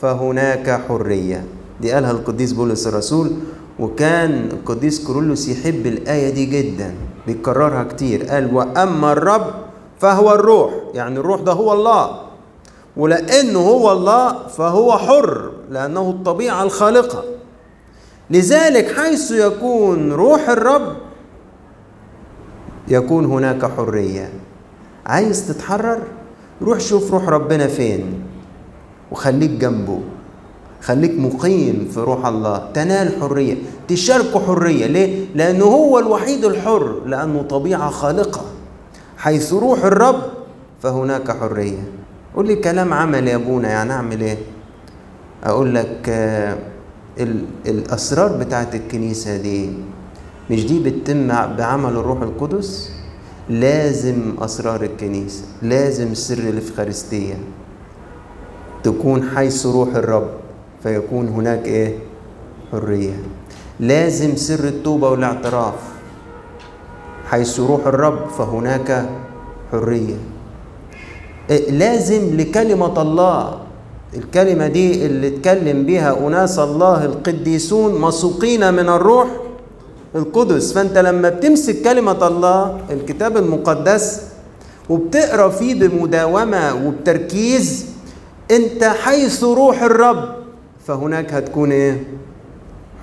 فهناك 0.00 0.80
حرية. 0.88 1.44
دي 1.80 1.92
قالها 1.92 2.10
القديس 2.10 2.52
بولس 2.52 2.86
الرسول 2.86 3.30
وكان 3.78 4.48
القديس 4.52 5.06
كرولوس 5.06 5.48
يحب 5.48 5.86
الآية 5.86 6.30
دي 6.34 6.46
جدا 6.46 6.94
بيكررها 7.26 7.84
كتير. 7.84 8.24
قال 8.26 8.54
وأما 8.54 9.12
الرب 9.12 9.46
فهو 9.98 10.34
الروح 10.34 10.70
يعني 10.94 11.18
الروح 11.18 11.40
ده 11.40 11.52
هو 11.52 11.72
الله 11.72 12.20
ولأنه 12.96 13.58
هو 13.58 13.92
الله 13.92 14.46
فهو 14.48 14.98
حر 14.98 15.50
لأنه 15.70 16.10
الطبيعة 16.10 16.62
الخالقة. 16.62 17.24
لذلك 18.30 18.92
حيث 18.96 19.30
يكون 19.30 20.12
روح 20.12 20.48
الرب 20.48 20.96
يكون 22.88 23.24
هناك 23.24 23.64
حرية. 23.64 24.32
عايز 25.06 25.48
تتحرر؟ 25.48 25.98
روح 26.62 26.80
شوف 26.80 27.12
روح 27.12 27.28
ربنا 27.28 27.66
فين 27.66 28.22
وخليك 29.12 29.50
جنبه. 29.50 30.00
خليك 30.82 31.18
مقيم 31.18 31.88
في 31.94 32.00
روح 32.00 32.26
الله. 32.26 32.70
تنال 32.74 33.20
حرية. 33.20 33.56
تشاركه 33.88 34.40
حرية. 34.46 34.86
ليه؟ 34.86 35.26
لأنه 35.34 35.64
هو 35.64 35.98
الوحيد 35.98 36.44
الحر 36.44 37.00
لأنه 37.06 37.42
طبيعة 37.42 37.90
خالقة. 37.90 38.44
حيث 39.16 39.52
روح 39.52 39.84
الرب 39.84 40.22
فهناك 40.82 41.30
حرية. 41.30 41.82
قول 42.36 42.46
لي 42.46 42.56
كلام 42.56 42.92
عمل 42.92 43.28
يا 43.28 43.36
أبونا 43.36 43.68
يعني 43.68 43.92
أعمل 43.92 44.20
إيه؟ 44.20 44.38
أقول 45.44 45.74
لك 45.74 46.08
آه 46.08 46.58
الأسرار 47.66 48.36
بتاعت 48.36 48.74
الكنيسة 48.74 49.36
دي 49.36 49.70
مش 50.50 50.66
دي 50.66 50.78
بتتم 50.90 51.28
بعمل 51.56 51.90
الروح 51.90 52.22
القدس؟ 52.22 52.90
لازم 53.50 54.34
أسرار 54.38 54.82
الكنيسة 54.82 55.44
لازم 55.62 56.14
سر 56.14 56.38
الإفخارستية 56.38 57.34
تكون 58.82 59.30
حيث 59.36 59.66
روح 59.66 59.88
الرب 59.94 60.28
فيكون 60.82 61.28
هناك 61.28 61.64
إيه؟ 61.66 61.98
حرية. 62.72 63.12
لازم 63.80 64.36
سر 64.36 64.64
التوبة 64.68 65.08
والاعتراف 65.10 65.74
حيث 67.30 67.60
روح 67.60 67.86
الرب 67.86 68.28
فهناك 68.28 69.08
حرية. 69.72 70.16
لازم 71.70 72.36
لكلمة 72.36 73.02
الله 73.02 73.58
الكلمة 74.14 74.66
دي 74.68 75.06
اللي 75.06 75.28
اتكلم 75.28 75.86
بها 75.86 76.26
أناس 76.26 76.58
الله 76.58 77.04
القديسون 77.04 78.00
مسوقين 78.00 78.74
من 78.74 78.88
الروح 78.88 79.28
القدس 80.14 80.72
فأنت 80.72 80.98
لما 80.98 81.28
بتمسك 81.28 81.82
كلمة 81.82 82.26
الله 82.26 82.80
الكتاب 82.90 83.36
المقدس 83.36 84.20
وبتقرأ 84.88 85.48
فيه 85.48 85.74
بمداومة 85.74 86.86
وبتركيز 86.86 87.86
أنت 88.50 88.84
حيث 88.84 89.44
روح 89.44 89.82
الرب 89.82 90.28
فهناك 90.86 91.32
هتكون 91.34 91.72
إيه؟ 91.72 92.04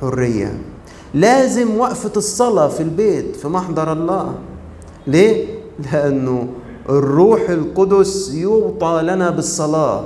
حرية 0.01 0.57
لازم 1.13 1.77
وقفة 1.77 2.11
الصلاة 2.17 2.67
في 2.67 2.83
البيت 2.83 3.35
في 3.35 3.47
محضر 3.47 3.91
الله 3.93 4.33
ليه؟ 5.07 5.45
لأنه 5.93 6.47
الروح 6.89 7.49
القدس 7.49 8.33
يعطى 8.33 8.99
لنا 9.03 9.29
بالصلاة 9.29 10.03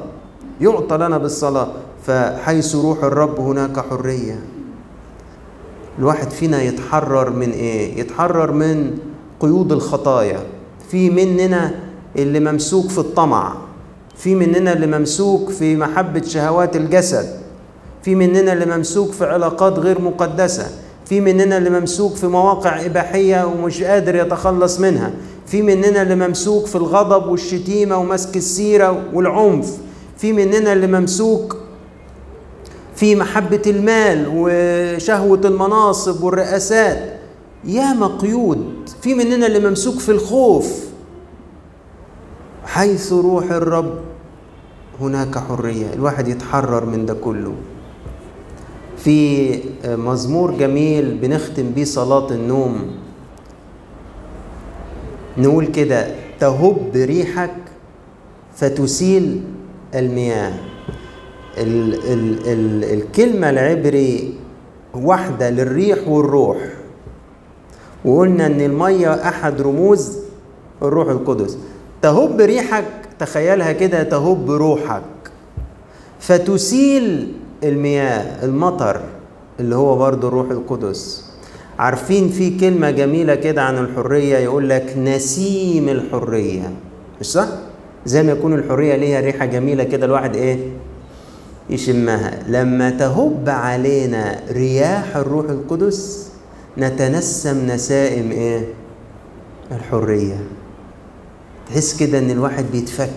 يعطى 0.62 0.98
لنا 0.98 1.18
بالصلاة 1.18 1.68
فحيث 2.08 2.76
روح 2.76 3.04
الرب 3.04 3.40
هناك 3.40 3.80
حرية. 3.80 4.40
الواحد 6.00 6.30
فينا 6.32 6.62
يتحرر 6.62 7.30
من 7.30 7.52
إيه؟ 7.52 8.00
يتحرر 8.00 8.52
من 8.52 8.98
قيود 9.40 9.72
الخطايا. 9.72 10.40
في 10.92 11.10
مننا 11.10 11.72
اللي 12.18 12.40
ممسوك 12.40 12.90
في 12.90 12.98
الطمع. 12.98 13.54
في 14.18 14.36
مننا 14.36 14.74
اللي 14.74 14.88
ممسوك 15.00 15.50
في 15.50 15.76
محبة 15.76 16.22
شهوات 16.22 16.76
الجسد. 16.76 17.40
في 18.04 18.16
مننا 18.16 18.54
اللي 18.54 18.78
ممسوك 18.78 19.12
في 19.12 19.26
علاقات 19.26 19.80
غير 19.80 20.02
مقدسة. 20.02 20.68
في 21.06 21.22
مننا 21.22 21.58
اللي 21.58 21.70
ممسوك 21.70 22.16
في 22.16 22.28
مواقع 22.28 22.86
إباحية 22.86 23.46
ومش 23.46 23.84
قادر 23.84 24.16
يتخلص 24.16 24.80
منها. 24.80 25.12
في 25.46 25.62
مننا 25.62 26.02
اللي 26.02 26.16
ممسوك 26.28 26.66
في 26.66 26.76
الغضب 26.76 27.28
والشتيمة 27.30 27.98
ومسك 27.98 28.38
السيرة 28.38 29.04
والعنف. 29.14 29.78
في 30.20 30.34
مننا 30.34 30.74
اللي 30.74 30.88
ممسوك 30.88 31.58
في 32.96 33.16
محبة 33.16 33.62
المال 33.68 34.26
وشهوة 34.36 35.42
المناصب 35.46 36.24
والرئاسات. 36.24 37.20
ياما 37.66 38.08
قيود 38.08 38.90
في 39.02 39.14
مننا 39.14 39.48
اللي 39.48 39.70
ممسوك 39.70 40.00
في 40.00 40.10
الخوف. 40.10 40.86
حيث 42.66 43.14
روح 43.14 43.52
الرب 43.52 44.00
هناك 45.02 45.38
حرية 45.38 45.94
الواحد 45.94 46.28
يتحرر 46.28 46.86
من 46.86 47.06
ده 47.06 47.14
كله. 47.14 47.54
في 48.98 49.60
مزمور 49.86 50.52
جميل 50.52 51.18
بنختم 51.18 51.72
بيه 51.72 51.84
صلاة 51.84 52.32
النوم. 52.32 52.92
نقول 55.38 55.66
كده 55.66 56.16
تهب 56.40 56.92
ريحك 56.96 57.56
فتسيل 58.56 59.42
المياه. 59.96 60.54
ال 61.58 61.94
ال 61.94 62.48
ال 62.48 62.84
الكلمة 62.84 63.50
العبري 63.50 64.34
واحدة 64.94 65.50
للريح 65.50 66.08
والروح. 66.08 66.58
وقلنا 68.06 68.46
إن 68.46 68.62
المية 68.62 69.14
أحد 69.14 69.62
رموز 69.62 70.18
الروح 70.82 71.10
القدس. 71.10 71.58
تهب 72.02 72.42
ريحك 72.42 72.86
تخيلها 73.20 73.72
كده 73.72 74.04
تهب 74.04 74.52
روحك. 74.52 75.02
فتسيل 76.20 77.34
المياه 77.64 78.46
المطر 78.46 79.02
اللي 79.60 79.76
هو 79.76 79.98
برضو 79.98 80.28
الروح 80.28 80.52
القدس. 80.52 81.26
عارفين 81.80 82.30
في 82.30 82.60
كلمة 82.60 82.92
جميلة 82.92 83.36
كده 83.36 83.62
عن 83.62 83.78
الحرية 83.78 84.38
يقول 84.38 84.70
لك 84.70 84.98
نسيم 84.98 85.90
الحرية. 85.90 86.74
مش 87.22 87.26
صح؟ 87.26 87.48
زي 88.06 88.24
ما 88.24 88.32
يكون 88.32 88.54
الحرية 88.54 88.96
ليها 88.96 89.20
ريحة 89.20 89.46
جميلة 89.46 89.84
كده 89.84 90.06
الواحد 90.06 90.36
إيه؟ 90.36 90.58
يشمها 91.70 92.44
لما 92.48 92.90
تهب 92.90 93.50
علينا 93.50 94.40
رياح 94.52 95.16
الروح 95.18 95.50
القدس 95.50 96.30
نتنسم 96.78 97.66
نسائم 97.68 98.32
إيه؟ 98.32 98.66
الحرية 99.72 100.38
تحس 101.70 101.98
كده 102.00 102.20
إن 102.20 102.32
الواحد 102.32 102.66
بيتفك 102.72 103.10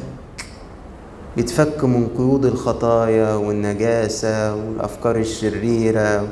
بيتفك 1.37 1.85
من 1.85 2.09
قيود 2.19 2.45
الخطايا 2.47 3.35
والنجاسة 3.35 4.55
والأفكار 4.55 5.17
الشريرة 5.17 6.29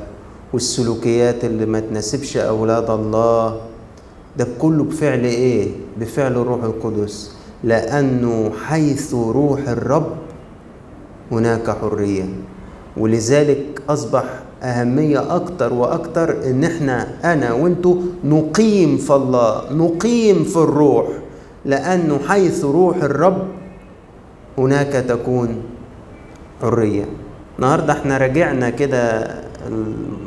والسلوكيات 0.53 1.45
اللي 1.45 1.65
ما 1.65 1.79
تناسبش 1.79 2.37
أولاد 2.37 2.89
الله 2.89 3.61
ده 4.37 4.47
كله 4.59 4.83
بفعل 4.83 5.23
إيه؟ 5.23 5.67
بفعل 5.99 6.31
الروح 6.31 6.63
القدس 6.63 7.31
لأنه 7.63 8.51
حيث 8.65 9.13
روح 9.13 9.59
الرب 9.67 10.11
هناك 11.31 11.69
حرية. 11.69 12.23
ولذلك 12.97 13.81
أصبح 13.89 14.23
أهمية 14.63 15.35
أكتر 15.35 15.73
وأكتر 15.73 16.43
إن 16.49 16.63
إحنا 16.63 17.07
أنا 17.33 17.53
وأنتوا 17.53 17.95
نقيم 18.23 18.97
في 18.97 19.13
الله 19.15 19.73
نقيم 19.73 20.43
في 20.43 20.57
الروح. 20.57 21.07
لأنه 21.65 22.19
حيث 22.27 22.65
روح 22.65 23.03
الرب 23.03 23.47
هناك 24.57 24.93
تكون 24.93 25.55
حرية. 26.61 27.05
النهاردة 27.59 27.93
إحنا 27.93 28.17
راجعنا 28.17 28.69
كده 28.69 29.27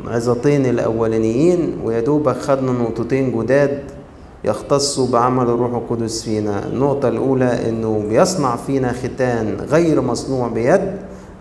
العظتين 0.05 0.65
الأولانيين 0.65 1.77
ويدوبك 1.83 2.35
خدنا 2.37 2.71
نقطتين 2.71 3.39
جداد 3.43 3.83
يختصوا 4.45 5.07
بعمل 5.07 5.43
الروح 5.43 5.73
القدس 5.73 6.23
فينا. 6.23 6.65
النقطة 6.65 7.07
الأولى 7.07 7.69
إنه 7.69 8.03
بيصنع 8.09 8.55
فينا 8.55 8.93
ختان 8.93 9.57
غير 9.69 10.01
مصنوع 10.01 10.47
بيد 10.47 10.81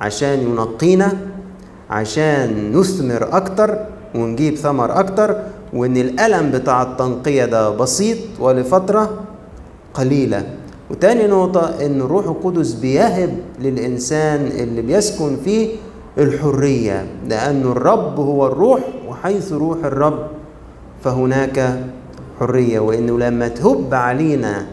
عشان 0.01 0.41
ينقينا 0.41 1.13
عشان 1.91 2.73
نثمر 2.77 3.37
أكتر 3.37 3.79
ونجيب 4.15 4.55
ثمر 4.57 5.01
أكتر 5.01 5.37
وإن 5.73 5.97
الألم 5.97 6.51
بتاع 6.51 6.83
التنقية 6.83 7.45
ده 7.45 7.71
بسيط 7.71 8.19
ولفترة 8.41 9.11
قليلة. 9.95 10.43
وتاني 10.91 11.27
نقطة 11.27 11.87
إن 11.87 12.01
الروح 12.01 12.27
القدس 12.27 12.73
بيهب 12.73 13.37
للإنسان 13.61 14.47
اللي 14.47 14.83
بيسكن 14.83 15.37
فيه 15.45 15.69
الحرية 16.19 17.07
لأن 17.29 17.63
الرب 17.63 18.21
هو 18.21 18.47
الروح 18.47 18.81
وحيث 19.09 19.53
روح 19.53 19.79
الرب 19.85 20.19
فهناك 21.05 21.81
حرية 22.45 22.81
وإنه 22.81 23.19
لما 23.19 23.49
تهب 23.49 23.95
علينا 23.95 24.67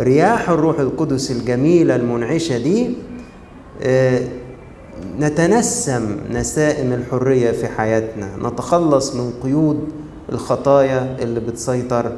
رياح 0.00 0.50
الروح 0.50 0.80
القدس 0.80 1.30
الجميلة 1.30 1.96
المنعشة 1.96 2.58
دي 2.58 2.94
نتنسم 5.20 6.16
نسائم 6.32 6.92
الحرية 6.92 7.50
في 7.50 7.66
حياتنا. 7.68 8.28
نتخلص 8.42 9.14
من 9.16 9.32
قيود 9.42 9.88
الخطايا 10.32 11.16
اللي 11.22 11.40
بتسيطر 11.40 12.12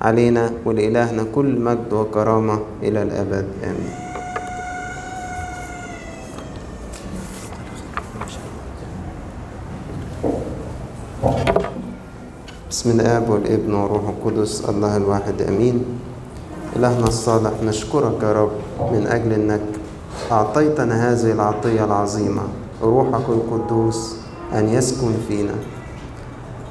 علينا 0.00 0.50
ولإلهنا 0.64 1.24
كل 1.34 1.60
مجد 1.60 1.92
وكرامة 1.92 2.60
إلى 2.82 3.02
الأبد. 3.02 3.46
آمين. 3.64 4.07
بسم 12.78 13.00
الآب 13.00 13.30
والابن 13.30 13.74
والروح 13.74 14.02
القدس 14.08 14.70
الله 14.70 14.96
الواحد 14.96 15.42
آمين. 15.42 15.82
إلهنا 16.76 17.06
الصالح 17.10 17.50
نشكرك 17.66 18.22
يا 18.22 18.32
رب 18.32 18.54
من 18.94 19.02
أجل 19.06 19.32
أنك 19.32 19.66
أعطيتنا 20.32 20.94
هذه 21.12 21.32
العطية 21.32 21.84
العظيمة 21.84 22.42
روحك 22.82 23.26
القدوس 23.28 24.16
أن 24.54 24.68
يسكن 24.68 25.12
فينا. 25.28 25.58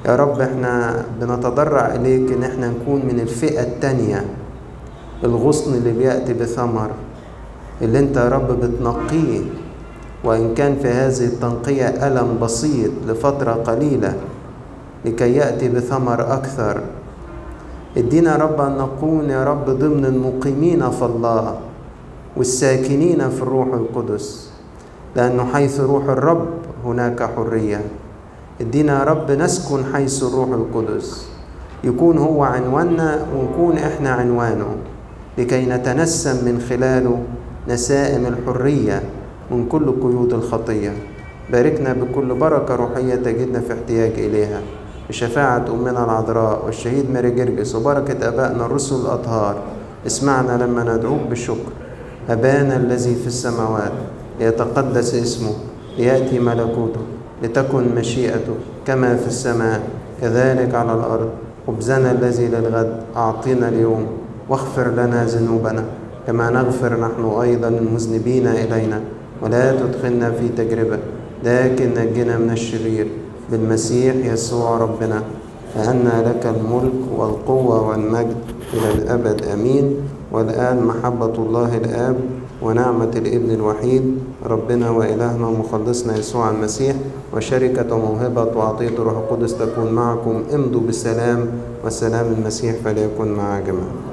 يا 0.05 0.15
رب 0.15 0.39
إحنا 0.41 1.03
بنتضرع 1.19 1.95
إليك 1.95 2.31
إن 2.31 2.43
إحنا 2.43 2.67
نكون 2.67 3.03
من 3.03 3.19
الفئة 3.19 3.61
التانية 3.61 4.25
الغصن 5.23 5.73
اللي 5.73 5.91
بيأتي 5.91 6.33
بثمر 6.33 6.89
اللي 7.81 7.99
أنت 7.99 8.17
يا 8.17 8.29
رب 8.29 8.47
بتنقيه. 8.51 9.41
وإن 10.23 10.55
كان 10.55 10.75
في 10.81 10.87
هذه 10.87 11.25
التنقية 11.25 12.07
ألم 12.07 12.39
بسيط 12.41 12.91
لفترة 13.07 13.53
قليلة 13.53 14.15
لكي 15.05 15.35
يأتي 15.35 15.69
بثمر 15.69 16.33
أكثر. 16.33 16.81
ادينا 17.97 18.35
رب 18.35 18.61
أن 18.61 18.77
نكون 18.77 19.29
يا 19.29 19.43
رب 19.43 19.65
ضمن 19.69 20.05
المقيمين 20.05 20.89
في 20.89 21.05
الله 21.05 21.55
والساكنين 22.37 23.29
في 23.29 23.41
الروح 23.41 23.67
القدس 23.73 24.49
لأنه 25.15 25.45
حيث 25.45 25.79
روح 25.79 26.03
الرب 26.03 26.47
هناك 26.85 27.23
حرية. 27.35 27.81
ادينا 28.61 28.99
يا 28.99 29.03
رب 29.03 29.31
نسكن 29.31 29.85
حيث 29.93 30.23
الروح 30.23 30.49
القدس 30.49 31.27
يكون 31.83 32.17
هو 32.17 32.43
عنواننا 32.43 33.25
ونكون 33.35 33.77
إحنا 33.77 34.09
عنوانه 34.09 34.75
لكي 35.37 35.65
نتنسم 35.65 36.45
من 36.45 36.61
خلاله 36.69 37.19
نسائم 37.67 38.25
الحرية 38.25 39.03
من 39.51 39.67
كل 39.69 39.91
قيود 40.01 40.33
الخطية. 40.33 40.93
باركنا 41.51 41.93
بكل 41.93 42.33
بركة 42.35 42.75
روحية 42.75 43.15
تجدنا 43.15 43.59
في 43.59 43.73
احتياج 43.73 44.11
إليها. 44.17 44.61
بشفاعة 45.09 45.65
أمنا 45.69 46.03
العذراء 46.03 46.65
والشهيد 46.65 47.11
ماري 47.11 47.31
جرجس 47.31 47.75
وبركة 47.75 48.27
أبائنا 48.27 48.65
الرسل 48.65 48.95
الأطهار 48.95 49.55
اسمعنا 50.07 50.63
لما 50.63 50.83
ندعوك 50.83 51.21
بالشكر. 51.29 51.71
أبانا 52.29 52.75
الذي 52.75 53.15
في 53.15 53.27
السماوات 53.27 53.91
ليتقدس 54.39 55.15
اسمه 55.15 55.53
ليأتي 55.97 56.39
ملكوته 56.39 56.99
لتكن 57.43 57.95
مشيئته 57.95 58.55
كما 58.87 59.15
في 59.15 59.27
السماء 59.27 59.81
كذلك 60.21 60.75
على 60.75 60.93
الأرض. 60.93 61.29
خبزنا 61.67 62.11
الذي 62.11 62.47
للغد 62.47 62.99
أعطينا 63.15 63.69
اليوم 63.69 64.05
واغفر 64.49 64.87
لنا 64.91 65.25
ذنوبنا 65.25 65.83
كما 66.27 66.49
نغفر 66.49 66.99
نحن 66.99 67.39
أيضا 67.41 67.67
المذنبين 67.67 68.47
إلينا. 68.47 69.01
ولا 69.41 69.71
تدخلنا 69.71 70.31
في 70.31 70.49
تجربة 70.49 70.99
لكن 71.43 71.89
نجنا 71.89 72.37
من 72.37 72.51
الشرير. 72.51 73.07
بالمسيح 73.51 74.15
يسوع 74.15 74.77
ربنا 74.77 75.23
فأن 75.75 76.23
لك 76.25 76.43
الملك 76.45 76.93
والقوة 77.17 77.87
والمجد 77.89 78.35
إلى 78.73 78.91
الأبد 78.93 79.45
آمين. 79.45 79.95
والآن 80.31 80.83
محبة 80.83 81.33
الله 81.39 81.77
الآب 81.77 82.17
ونعمة 82.61 83.11
الإبن 83.15 83.51
الوحيد 83.51 84.17
ربنا 84.45 84.89
وإلهنا 84.89 85.47
ومخلصنا 85.47 86.17
يسوع 86.17 86.49
المسيح 86.49 86.95
وشركة 87.33 87.95
وموهبة 87.95 88.57
وعطية 88.57 88.87
الروح 88.87 89.13
القدس 89.17 89.57
تكون 89.57 89.91
معكم. 89.91 90.43
امضوا 90.53 90.81
بالسلام 90.81 91.47
والسلام 91.83 92.25
المسيح 92.37 92.75
فليكن 92.83 93.27
مع 93.31 93.59
جميعا. 93.59 94.06